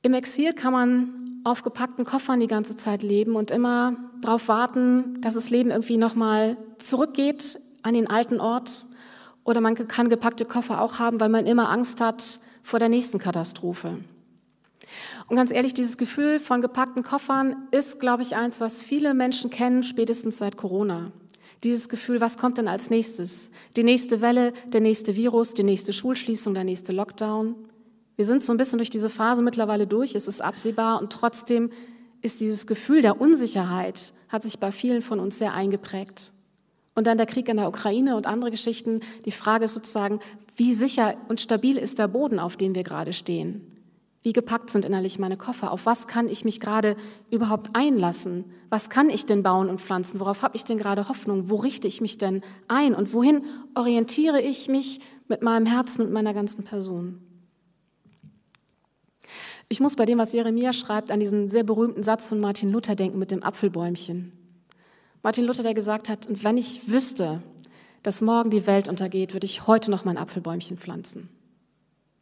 Im 0.03 0.15
Exil 0.15 0.53
kann 0.53 0.73
man 0.73 1.41
auf 1.45 1.63
gepackten 1.63 2.05
Koffern 2.05 2.41
die 2.41 2.49
ganze 2.49 2.77
Zeit 2.77 3.03
leben 3.03 3.37
und 3.37 3.51
immer 3.53 3.97
darauf 4.21 4.49
warten, 4.49 5.21
dass 5.21 5.35
das 5.35 5.51
Leben 5.51 5.71
irgendwie 5.71 5.97
nochmal 5.97 6.57
zurückgeht 6.79 7.59
an 7.83 7.95
den 7.95 8.09
alten 8.09 8.41
Ort. 8.41 8.85
Oder 9.45 9.61
man 9.61 9.75
kann 9.75 10.09
gepackte 10.09 10.45
Koffer 10.45 10.81
auch 10.81 10.99
haben, 10.99 11.21
weil 11.21 11.29
man 11.29 11.47
immer 11.47 11.69
Angst 11.69 12.01
hat 12.01 12.41
vor 12.63 12.79
der 12.79 12.89
nächsten 12.89 13.19
Katastrophe. 13.19 13.99
Und 15.29 15.37
ganz 15.37 15.53
ehrlich, 15.53 15.73
dieses 15.73 15.97
Gefühl 15.97 16.39
von 16.39 16.61
gepackten 16.61 17.03
Koffern 17.03 17.69
ist, 17.71 18.01
glaube 18.01 18.23
ich, 18.23 18.37
eins, 18.37 18.61
was 18.61 18.83
viele 18.83 19.15
Menschen 19.15 19.51
kennen, 19.51 19.83
spätestens 19.83 20.39
seit 20.39 20.57
Corona. 20.57 21.13
Dieses 21.65 21.89
Gefühl, 21.89 22.21
was 22.21 22.39
kommt 22.39 22.59
denn 22.59 22.69
als 22.69 22.91
nächstes? 22.91 23.51
Die 23.77 23.85
nächste 23.85 24.21
Welle, 24.21 24.53
der 24.73 24.81
nächste 24.81 25.17
Virus, 25.17 25.55
die 25.55 25.63
nächste 25.63 25.93
Schulschließung, 25.93 26.55
der 26.55 26.65
nächste 26.65 26.93
Lockdown. 26.93 27.55
Wir 28.23 28.27
sind 28.27 28.41
so 28.41 28.53
ein 28.53 28.57
bisschen 28.57 28.79
durch 28.79 28.89
diese 28.89 29.11
Phase 29.11 29.43
mittlerweile 29.43 29.85
durch, 29.85 30.15
es 30.15 30.29
ist 30.29 30.43
absehbar 30.43 31.01
und 31.01 31.11
trotzdem 31.13 31.71
ist 32.21 32.41
dieses 32.41 32.69
Gefühl 32.69 33.03
der 33.03 33.21
Unsicherheit, 33.21 34.13
hat 34.29 34.45
sich 34.45 34.61
bei 34.61 34.71
vielen 34.71 35.03
von 35.03 35.19
uns 35.19 35.41
sehr 35.41 35.55
eingeprägt. 35.55 36.31
Und 36.95 37.09
dann 37.09 37.19
der 37.19 37.27
Krieg 37.27 37.49
in 37.49 37.57
der 37.57 37.67
Ukraine 37.67 38.15
und 38.15 38.29
andere 38.29 38.53
Geschichten. 38.53 39.01
Die 39.25 39.33
Frage 39.33 39.65
ist 39.65 39.75
sozusagen, 39.75 40.21
wie 40.55 40.73
sicher 40.73 41.17
und 41.27 41.41
stabil 41.41 41.77
ist 41.77 41.99
der 41.99 42.07
Boden, 42.07 42.39
auf 42.39 42.57
dem 42.57 42.77
wir 42.77 42.85
gerade 42.85 43.13
stehen? 43.13 43.67
Wie 44.23 44.33
gepackt 44.33 44.71
sind 44.71 44.85
innerlich 44.85 45.19
meine 45.19 45.37
Koffer? 45.37 45.73
Auf 45.73 45.85
was 45.85 46.07
kann 46.07 46.29
ich 46.29 46.45
mich 46.45 46.61
gerade 46.61 46.95
überhaupt 47.29 47.71
einlassen? 47.75 48.45
Was 48.71 48.89
kann 48.89 49.11
ich 49.11 49.27
denn 49.27 49.43
bauen 49.43 49.69
und 49.69 49.81
pflanzen? 49.81 50.21
Worauf 50.21 50.43
habe 50.43 50.55
ich 50.55 50.63
denn 50.63 50.79
gerade 50.79 51.09
Hoffnung? 51.09 51.51
Wo 51.51 51.57
richte 51.57 51.89
ich 51.89 52.01
mich 52.01 52.19
denn 52.19 52.43
ein? 52.69 52.95
Und 52.95 53.15
wohin 53.15 53.45
orientiere 53.75 54.41
ich 54.41 54.69
mich 54.69 55.01
mit 55.27 55.43
meinem 55.43 55.67
Herzen 55.67 56.03
und 56.03 56.13
meiner 56.13 56.35
ganzen 56.35 56.63
Person? 56.63 57.19
Ich 59.73 59.81
muss 59.81 59.97
bei 59.97 60.05
dem, 60.05 60.19
was 60.19 60.35
Jeremia 60.35 60.75
schreibt, 60.75 61.11
an 61.11 61.19
diesen 61.19 61.49
sehr 61.49 61.65
berühmten 61.65 62.03
Satz 62.03 62.29
von 62.29 62.39
Martin 62.39 62.71
Luther 62.71 62.95
denken 62.95 63.19
mit 63.19 63.31
dem 63.31 63.43
Apfelbäumchen. 63.43 64.31
Martin 65.23 65.47
Luther, 65.47 65.63
der 65.63 65.73
gesagt 65.73 66.11
hat, 66.11 66.27
und 66.27 66.45
wenn 66.45 66.59
ich 66.59 66.91
wüsste, 66.91 67.43
dass 68.03 68.21
morgen 68.21 68.51
die 68.51 68.67
Welt 68.67 68.87
untergeht, 68.87 69.33
würde 69.33 69.47
ich 69.47 69.67
heute 69.67 69.91
noch 69.91 70.05
mein 70.05 70.19
Apfelbäumchen 70.19 70.77
pflanzen. 70.77 71.31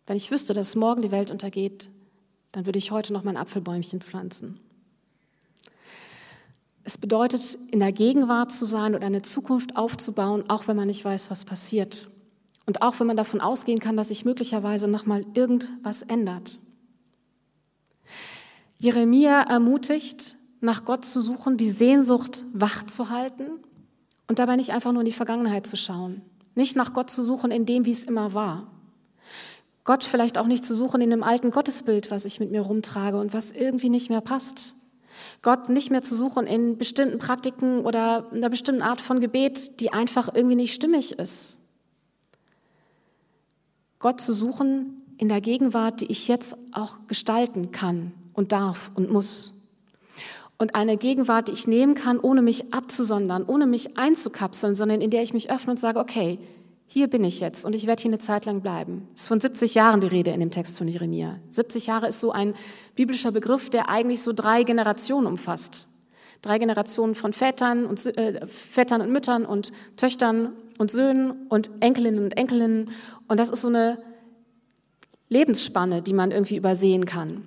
Wenn 0.07 0.17
ich 0.17 0.31
wüsste, 0.31 0.55
dass 0.55 0.77
morgen 0.77 1.03
die 1.03 1.11
Welt 1.11 1.33
untergeht, 1.33 1.91
dann 2.53 2.67
würde 2.67 2.79
ich 2.79 2.93
heute 2.93 3.13
noch 3.13 3.25
mein 3.25 3.37
Apfelbäumchen 3.37 4.01
pflanzen. 4.01 4.61
Es 6.85 6.99
bedeutet, 6.99 7.59
in 7.73 7.81
der 7.81 7.91
Gegenwart 7.91 8.53
zu 8.53 8.65
sein 8.65 8.95
und 8.95 9.03
eine 9.03 9.23
Zukunft 9.23 9.75
aufzubauen, 9.75 10.49
auch 10.49 10.69
wenn 10.69 10.77
man 10.77 10.87
nicht 10.87 11.05
weiß, 11.05 11.33
was 11.33 11.45
passiert. 11.45 12.07
Und 12.67 12.81
auch 12.81 13.01
wenn 13.01 13.09
man 13.09 13.17
davon 13.17 13.41
ausgehen 13.41 13.81
kann, 13.81 13.97
dass 13.97 14.07
sich 14.07 14.25
möglicherweise 14.25 14.87
nochmal 14.87 15.27
irgendwas 15.35 16.03
ändert. 16.03 16.61
Jeremia 18.81 19.43
ermutigt, 19.43 20.37
nach 20.63 20.87
Gott 20.87 21.05
zu 21.05 21.21
suchen, 21.21 21.59
die 21.59 21.69
Sehnsucht 21.69 22.45
wach 22.55 22.83
zu 22.85 23.11
halten 23.11 23.45
und 24.27 24.39
dabei 24.39 24.57
nicht 24.57 24.71
einfach 24.71 24.93
nur 24.93 25.03
in 25.03 25.07
die 25.07 25.13
Vergangenheit 25.13 25.67
zu 25.67 25.77
schauen. 25.77 26.23
Nicht 26.55 26.77
nach 26.77 26.95
Gott 26.95 27.11
zu 27.11 27.23
suchen 27.23 27.51
in 27.51 27.67
dem, 27.67 27.85
wie 27.85 27.91
es 27.91 28.07
immer 28.07 28.33
war. 28.33 28.69
Gott 29.85 30.03
vielleicht 30.03 30.39
auch 30.39 30.47
nicht 30.47 30.65
zu 30.65 30.75
suchen 30.75 31.03
in 31.03 31.11
dem 31.11 31.23
alten 31.23 31.51
Gottesbild, 31.51 32.11
was 32.11 32.25
ich 32.25 32.41
mit 32.41 32.53
mir 32.53 32.63
rumtrage 32.63 33.19
und 33.19 33.35
was 33.35 33.53
irgendwie 33.53 33.91
nicht 33.91 34.09
mehr 34.09 34.23
passt. 34.23 34.75
Gott 35.43 35.69
nicht 35.69 35.91
mehr 35.91 36.03
zu 36.03 36.17
suchen 36.17 36.47
in 36.47 36.79
bestimmten 36.79 37.19
Praktiken 37.19 37.85
oder 37.85 38.33
einer 38.33 38.49
bestimmten 38.49 38.83
Art 38.83 39.03
von 39.03 39.21
Gebet, 39.21 39.81
die 39.81 39.93
einfach 39.93 40.35
irgendwie 40.35 40.57
nicht 40.57 40.73
stimmig 40.73 41.19
ist. 41.19 41.59
Gott 43.99 44.23
zu 44.23 44.33
suchen 44.33 45.03
in 45.19 45.29
der 45.29 45.43
Gegenwart, 45.43 46.01
die 46.01 46.07
ich 46.07 46.29
jetzt 46.29 46.57
auch 46.73 46.97
gestalten 47.09 47.73
kann 47.73 48.15
und 48.41 48.53
darf 48.53 48.91
und 48.95 49.13
muss. 49.13 49.53
Und 50.57 50.75
eine 50.75 50.97
Gegenwart, 50.97 51.49
die 51.49 51.53
ich 51.53 51.69
nehmen 51.69 51.95
kann, 51.95 52.19
ohne 52.19 52.41
mich 52.41 52.73
abzusondern, 52.73 53.45
ohne 53.47 53.67
mich 53.67 53.99
einzukapseln, 53.99 54.75
sondern 54.75 55.03
in 55.03 55.11
der 55.11 55.23
ich 55.23 55.35
mich 55.35 55.51
öffne 55.51 55.73
und 55.73 55.79
sage, 55.79 56.01
okay, 56.01 56.39
hier 56.87 57.09
bin 57.09 57.23
ich 57.23 57.39
jetzt 57.39 57.67
und 57.67 57.75
ich 57.75 57.87
werde 57.87 58.01
hier 58.01 58.09
eine 58.09 58.19
Zeit 58.19 58.47
lang 58.47 58.63
bleiben. 58.63 59.07
Es 59.15 59.23
ist 59.23 59.29
von 59.29 59.41
70 59.41 59.75
Jahren 59.75 60.01
die 60.01 60.07
Rede 60.07 60.31
in 60.31 60.41
dem 60.41 60.51
Text 60.51 60.79
von 60.79 60.89
Jeremia. 60.89 61.39
70 61.51 61.87
Jahre 61.87 62.09
ist 62.09 62.19
so 62.19 62.33
ein 62.33 62.55
biblischer 62.97 63.31
Begriff, 63.31 63.69
der 63.69 63.91
eigentlich 63.91 64.23
so 64.23 64.33
drei 64.33 64.65
Generationen 64.65 65.27
umfasst. 65.27 65.87
Drei 66.41 66.59
Generationen 66.59 67.15
von 67.15 67.35
Vätern 67.35 67.85
und, 67.85 68.07
äh, 68.17 68.47
Vätern 68.47 69.03
und 69.03 69.13
Müttern 69.13 69.45
und 69.45 69.73
Töchtern 69.97 70.55
und 70.79 70.91
Söhnen 70.91 71.47
und 71.51 71.71
Enkelinnen 71.81 72.25
und 72.25 72.39
Enkelinnen. 72.39 72.91
Und 73.29 73.39
das 73.39 73.51
ist 73.51 73.61
so 73.61 73.69
eine 73.69 73.99
Lebensspanne, 75.29 76.01
die 76.01 76.15
man 76.15 76.31
irgendwie 76.31 76.57
übersehen 76.57 77.05
kann. 77.05 77.47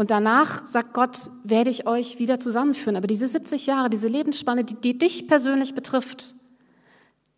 Und 0.00 0.10
danach 0.10 0.66
sagt 0.66 0.94
Gott, 0.94 1.28
werde 1.44 1.68
ich 1.68 1.86
euch 1.86 2.18
wieder 2.18 2.40
zusammenführen. 2.40 2.96
Aber 2.96 3.06
diese 3.06 3.26
70 3.26 3.66
Jahre, 3.66 3.90
diese 3.90 4.08
Lebensspanne, 4.08 4.64
die, 4.64 4.72
die 4.72 4.96
dich 4.96 5.28
persönlich 5.28 5.74
betrifft, 5.74 6.34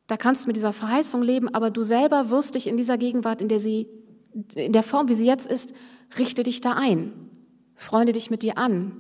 da 0.06 0.16
kannst 0.16 0.44
du 0.44 0.48
mit 0.48 0.54
dieser 0.54 0.72
Verheißung 0.72 1.22
leben, 1.22 1.52
aber 1.52 1.72
du 1.72 1.82
selber 1.82 2.30
wirst 2.30 2.54
dich 2.54 2.68
in 2.68 2.76
dieser 2.76 2.98
Gegenwart, 2.98 3.42
in 3.42 3.48
der 3.48 3.58
sie, 3.58 3.88
in 4.54 4.72
der 4.72 4.84
Form, 4.84 5.08
wie 5.08 5.14
sie 5.14 5.26
jetzt 5.26 5.50
ist, 5.50 5.74
richte 6.16 6.44
dich 6.44 6.60
da 6.60 6.74
ein. 6.74 7.12
Freunde 7.74 8.12
dich 8.12 8.30
mit 8.30 8.44
dir 8.44 8.56
an. 8.58 8.92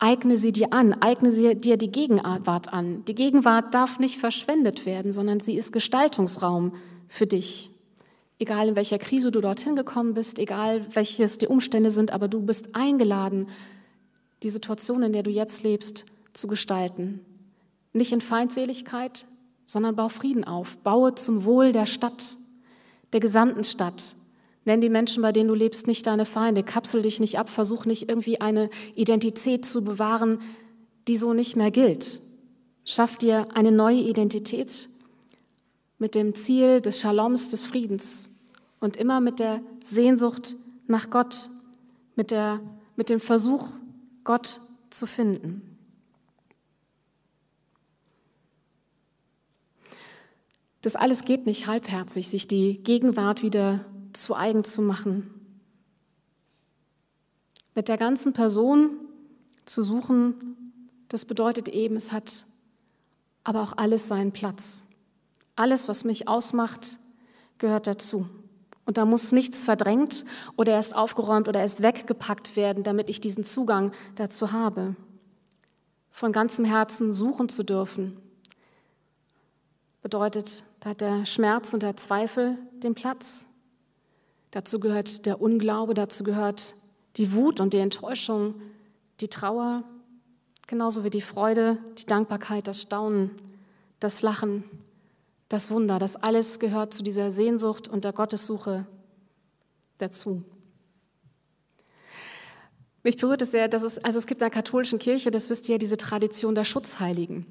Eigne 0.00 0.36
sie 0.36 0.50
dir 0.50 0.72
an, 0.72 0.92
eigne 0.92 1.30
sie 1.30 1.54
dir 1.54 1.76
die 1.76 1.92
Gegenwart 1.92 2.72
an. 2.72 3.04
Die 3.04 3.14
Gegenwart 3.14 3.74
darf 3.74 4.00
nicht 4.00 4.18
verschwendet 4.18 4.86
werden, 4.86 5.12
sondern 5.12 5.38
sie 5.38 5.54
ist 5.54 5.72
Gestaltungsraum 5.72 6.74
für 7.06 7.28
dich 7.28 7.71
egal 8.42 8.68
in 8.68 8.76
welcher 8.76 8.98
Krise 8.98 9.30
du 9.30 9.40
dorthin 9.40 9.76
gekommen 9.76 10.14
bist, 10.14 10.38
egal 10.38 10.84
welches 10.92 11.38
die 11.38 11.46
Umstände 11.46 11.92
sind, 11.92 12.10
aber 12.10 12.26
du 12.26 12.42
bist 12.42 12.74
eingeladen, 12.74 13.48
die 14.42 14.50
Situation, 14.50 15.04
in 15.04 15.12
der 15.12 15.22
du 15.22 15.30
jetzt 15.30 15.62
lebst, 15.62 16.04
zu 16.32 16.48
gestalten. 16.48 17.20
Nicht 17.92 18.12
in 18.12 18.20
Feindseligkeit, 18.20 19.26
sondern 19.64 19.94
bau 19.94 20.08
Frieden 20.08 20.44
auf. 20.44 20.76
Baue 20.78 21.14
zum 21.14 21.44
Wohl 21.44 21.72
der 21.72 21.86
Stadt, 21.86 22.36
der 23.12 23.20
gesamten 23.20 23.62
Stadt. 23.62 24.16
Nenn 24.64 24.80
die 24.80 24.90
Menschen, 24.90 25.22
bei 25.22 25.30
denen 25.30 25.48
du 25.48 25.54
lebst, 25.54 25.86
nicht 25.86 26.06
deine 26.06 26.24
Feinde. 26.24 26.64
Kapsel 26.64 27.02
dich 27.02 27.20
nicht 27.20 27.38
ab. 27.38 27.48
Versuch 27.48 27.84
nicht 27.84 28.08
irgendwie 28.08 28.40
eine 28.40 28.70
Identität 28.96 29.64
zu 29.64 29.84
bewahren, 29.84 30.40
die 31.06 31.16
so 31.16 31.32
nicht 31.32 31.56
mehr 31.56 31.70
gilt. 31.70 32.20
Schaff 32.84 33.16
dir 33.16 33.46
eine 33.54 33.70
neue 33.70 34.00
Identität 34.00 34.88
mit 35.98 36.16
dem 36.16 36.34
Ziel 36.34 36.80
des 36.80 37.00
Shaloms, 37.00 37.50
des 37.50 37.66
Friedens 37.66 38.31
und 38.82 38.96
immer 38.96 39.20
mit 39.20 39.38
der 39.38 39.62
Sehnsucht 39.84 40.56
nach 40.88 41.08
Gott, 41.08 41.48
mit, 42.16 42.32
der, 42.32 42.60
mit 42.96 43.10
dem 43.10 43.20
Versuch, 43.20 43.68
Gott 44.24 44.60
zu 44.90 45.06
finden. 45.06 45.78
Das 50.82 50.96
alles 50.96 51.24
geht 51.24 51.46
nicht 51.46 51.68
halbherzig, 51.68 52.28
sich 52.28 52.48
die 52.48 52.82
Gegenwart 52.82 53.42
wieder 53.42 53.84
zu 54.12 54.34
eigen 54.34 54.64
zu 54.64 54.82
machen. 54.82 55.32
Mit 57.76 57.86
der 57.86 57.96
ganzen 57.96 58.32
Person 58.32 58.90
zu 59.64 59.84
suchen, 59.84 60.72
das 61.08 61.24
bedeutet 61.24 61.68
eben, 61.68 61.94
es 61.94 62.10
hat 62.10 62.46
aber 63.44 63.62
auch 63.62 63.76
alles 63.76 64.08
seinen 64.08 64.32
Platz. 64.32 64.84
Alles, 65.54 65.86
was 65.86 66.02
mich 66.02 66.26
ausmacht, 66.26 66.98
gehört 67.58 67.86
dazu. 67.86 68.26
Und 68.92 68.98
da 68.98 69.06
muss 69.06 69.32
nichts 69.32 69.64
verdrängt 69.64 70.26
oder 70.54 70.72
erst 70.72 70.94
aufgeräumt 70.94 71.48
oder 71.48 71.60
erst 71.60 71.82
weggepackt 71.82 72.56
werden, 72.56 72.82
damit 72.82 73.08
ich 73.08 73.22
diesen 73.22 73.42
Zugang 73.42 73.92
dazu 74.16 74.52
habe. 74.52 74.96
Von 76.10 76.30
ganzem 76.30 76.66
Herzen 76.66 77.10
suchen 77.14 77.48
zu 77.48 77.62
dürfen, 77.62 78.20
bedeutet, 80.02 80.62
da 80.80 80.90
hat 80.90 81.00
der 81.00 81.24
Schmerz 81.24 81.72
und 81.72 81.82
der 81.82 81.96
Zweifel 81.96 82.58
den 82.82 82.94
Platz. 82.94 83.46
Dazu 84.50 84.78
gehört 84.78 85.24
der 85.24 85.40
Unglaube, 85.40 85.94
dazu 85.94 86.22
gehört 86.22 86.74
die 87.16 87.32
Wut 87.32 87.60
und 87.60 87.72
die 87.72 87.78
Enttäuschung, 87.78 88.60
die 89.22 89.28
Trauer, 89.28 89.84
genauso 90.66 91.02
wie 91.02 91.08
die 91.08 91.22
Freude, 91.22 91.78
die 91.96 92.04
Dankbarkeit, 92.04 92.66
das 92.66 92.82
Staunen, 92.82 93.30
das 94.00 94.20
Lachen, 94.20 94.64
das 95.52 95.70
Wunder. 95.70 95.98
Das 95.98 96.16
alles 96.16 96.58
gehört 96.58 96.94
zu 96.94 97.02
dieser 97.02 97.30
Sehnsucht 97.30 97.88
und 97.88 98.04
der 98.04 98.12
Gottessuche 98.12 98.86
dazu. 99.98 100.42
Mich 103.02 103.16
berührt 103.16 103.42
es 103.42 103.50
sehr, 103.50 103.68
dass 103.68 103.82
es, 103.82 103.98
also 103.98 104.18
es 104.18 104.26
gibt 104.26 104.40
in 104.40 104.46
der 104.46 104.50
katholischen 104.50 104.98
Kirche, 104.98 105.30
das 105.30 105.50
wisst 105.50 105.68
ihr, 105.68 105.78
diese 105.78 105.96
Tradition 105.96 106.54
der 106.54 106.64
Schutzheiligen. 106.64 107.46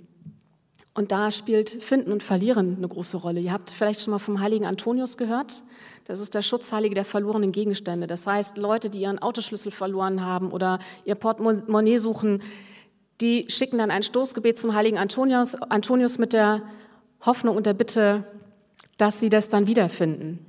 Und 0.93 1.11
da 1.11 1.31
spielt 1.31 1.69
Finden 1.69 2.11
und 2.11 2.23
Verlieren 2.23 2.75
eine 2.77 2.87
große 2.87 3.17
Rolle. 3.17 3.39
Ihr 3.39 3.53
habt 3.53 3.71
vielleicht 3.71 4.01
schon 4.01 4.11
mal 4.11 4.19
vom 4.19 4.41
heiligen 4.41 4.65
Antonius 4.65 5.17
gehört. 5.17 5.63
Das 6.05 6.19
ist 6.19 6.33
der 6.33 6.41
Schutzheilige 6.41 6.95
der 6.95 7.05
verlorenen 7.05 7.51
Gegenstände. 7.51 8.07
Das 8.07 8.27
heißt, 8.27 8.57
Leute, 8.57 8.89
die 8.89 9.01
ihren 9.01 9.19
Autoschlüssel 9.19 9.71
verloren 9.71 10.25
haben 10.25 10.51
oder 10.51 10.79
ihr 11.05 11.15
Portemonnaie 11.15 11.97
suchen, 11.97 12.41
die 13.21 13.45
schicken 13.49 13.77
dann 13.77 13.91
ein 13.91 14.03
Stoßgebet 14.03 14.57
zum 14.57 14.73
heiligen 14.73 14.97
Antonius, 14.97 15.55
Antonius 15.55 16.17
mit 16.17 16.33
der 16.33 16.63
Hoffnung 17.21 17.55
und 17.55 17.65
der 17.65 17.73
Bitte, 17.73 18.23
dass 18.97 19.19
sie 19.19 19.29
das 19.29 19.49
dann 19.49 19.67
wiederfinden. 19.67 20.45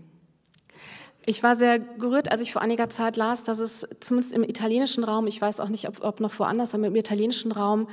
Ich 1.24 1.42
war 1.42 1.54
sehr 1.54 1.78
gerührt, 1.78 2.32
als 2.32 2.40
ich 2.40 2.52
vor 2.52 2.62
einiger 2.62 2.88
Zeit 2.90 3.16
las, 3.16 3.44
dass 3.44 3.61
es 3.61 3.87
zumindest 4.00 4.35
im 4.35 4.42
italienischen 4.42 5.04
Raum, 5.04 5.26
ich 5.26 5.40
weiß 5.40 5.61
auch 5.61 5.68
nicht, 5.68 5.88
ob, 5.88 6.02
ob 6.02 6.20
noch 6.20 6.37
woanders, 6.38 6.74
aber 6.74 6.88
im 6.88 6.96
italienischen 6.96 7.52
Raum 7.52 7.88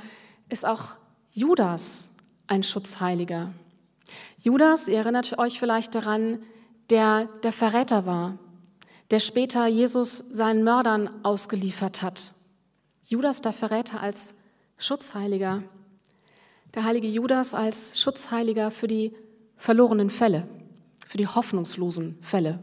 ist 0.48 0.66
auch 0.66 0.94
Judas 1.30 2.12
ein 2.48 2.64
Schutzheiliger. 2.64 3.52
Judas, 4.38 4.88
ihr 4.88 4.98
erinnert 4.98 5.38
euch 5.38 5.60
vielleicht 5.60 5.94
daran, 5.94 6.42
der 6.90 7.28
der 7.44 7.52
Verräter 7.52 8.04
war, 8.06 8.38
der 9.12 9.20
später 9.20 9.66
Jesus 9.66 10.18
seinen 10.30 10.64
Mördern 10.64 11.08
ausgeliefert 11.22 12.02
hat. 12.02 12.32
Judas 13.04 13.42
der 13.42 13.52
Verräter 13.52 14.00
als 14.00 14.34
Schutzheiliger. 14.76 15.62
Der 16.74 16.84
heilige 16.84 17.08
Judas 17.08 17.52
als 17.52 18.00
Schutzheiliger 18.00 18.70
für 18.70 18.86
die 18.86 19.12
verlorenen 19.56 20.08
Fälle, 20.08 20.46
für 21.06 21.18
die 21.18 21.26
hoffnungslosen 21.26 22.18
Fälle. 22.20 22.60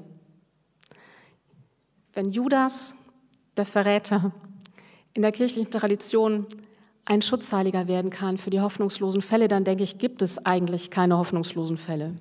Wenn 2.13 2.31
Judas, 2.31 2.95
der 3.57 3.65
Verräter, 3.65 4.31
in 5.13 5.21
der 5.21 5.31
kirchlichen 5.31 5.71
Tradition 5.71 6.45
ein 7.03 7.21
Schutzheiliger 7.21 7.87
werden 7.87 8.09
kann 8.09 8.37
für 8.37 8.49
die 8.49 8.61
hoffnungslosen 8.61 9.21
Fälle, 9.21 9.47
dann 9.47 9.63
denke 9.63 9.83
ich, 9.83 9.97
gibt 9.97 10.21
es 10.21 10.45
eigentlich 10.45 10.89
keine 10.89 11.17
hoffnungslosen 11.17 11.77
Fälle. 11.77 12.15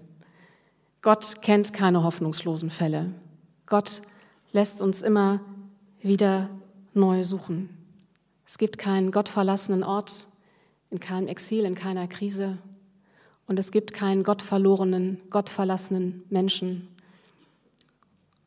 Gott 1.03 1.41
kennt 1.41 1.73
keine 1.73 2.03
hoffnungslosen 2.03 2.71
Fälle. 2.71 3.13
Gott 3.67 4.03
lässt 4.53 4.83
uns 4.83 5.03
immer 5.03 5.41
wieder 6.01 6.51
neu 6.95 7.23
suchen. 7.23 7.69
Es 8.45 8.59
gibt 8.59 8.79
keinen 8.79 9.13
gottverlassenen 9.13 9.83
Ort, 9.83 10.29
in 10.97 11.01
keinem 11.01 11.29
Exil, 11.29 11.67
in 11.67 11.75
keiner 11.75 12.09
Krise. 12.09 12.57
Und 13.47 13.59
es 13.59 13.71
gibt 13.71 13.93
keinen 13.93 14.23
gottverlorenen, 14.23 15.21
gottverlassenen 15.29 16.25
Menschen. 16.31 16.89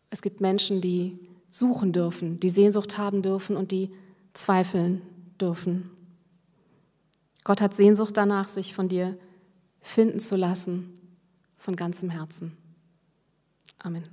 Es 0.09 0.23
gibt 0.23 0.41
Menschen, 0.41 0.81
die 0.81 1.19
suchen 1.51 1.93
dürfen, 1.93 2.39
die 2.39 2.49
Sehnsucht 2.49 2.97
haben 2.97 3.21
dürfen 3.21 3.55
und 3.55 3.71
die 3.71 3.91
zweifeln 4.33 5.03
dürfen. 5.39 5.91
Gott 7.43 7.62
hat 7.62 7.75
Sehnsucht 7.75 8.17
danach, 8.17 8.47
sich 8.47 8.73
von 8.73 8.88
dir 8.88 9.15
finden 9.79 10.19
zu 10.19 10.35
lassen, 10.35 10.99
von 11.55 11.75
ganzem 11.75 12.09
Herzen. 12.09 12.57
Amen. 13.77 14.09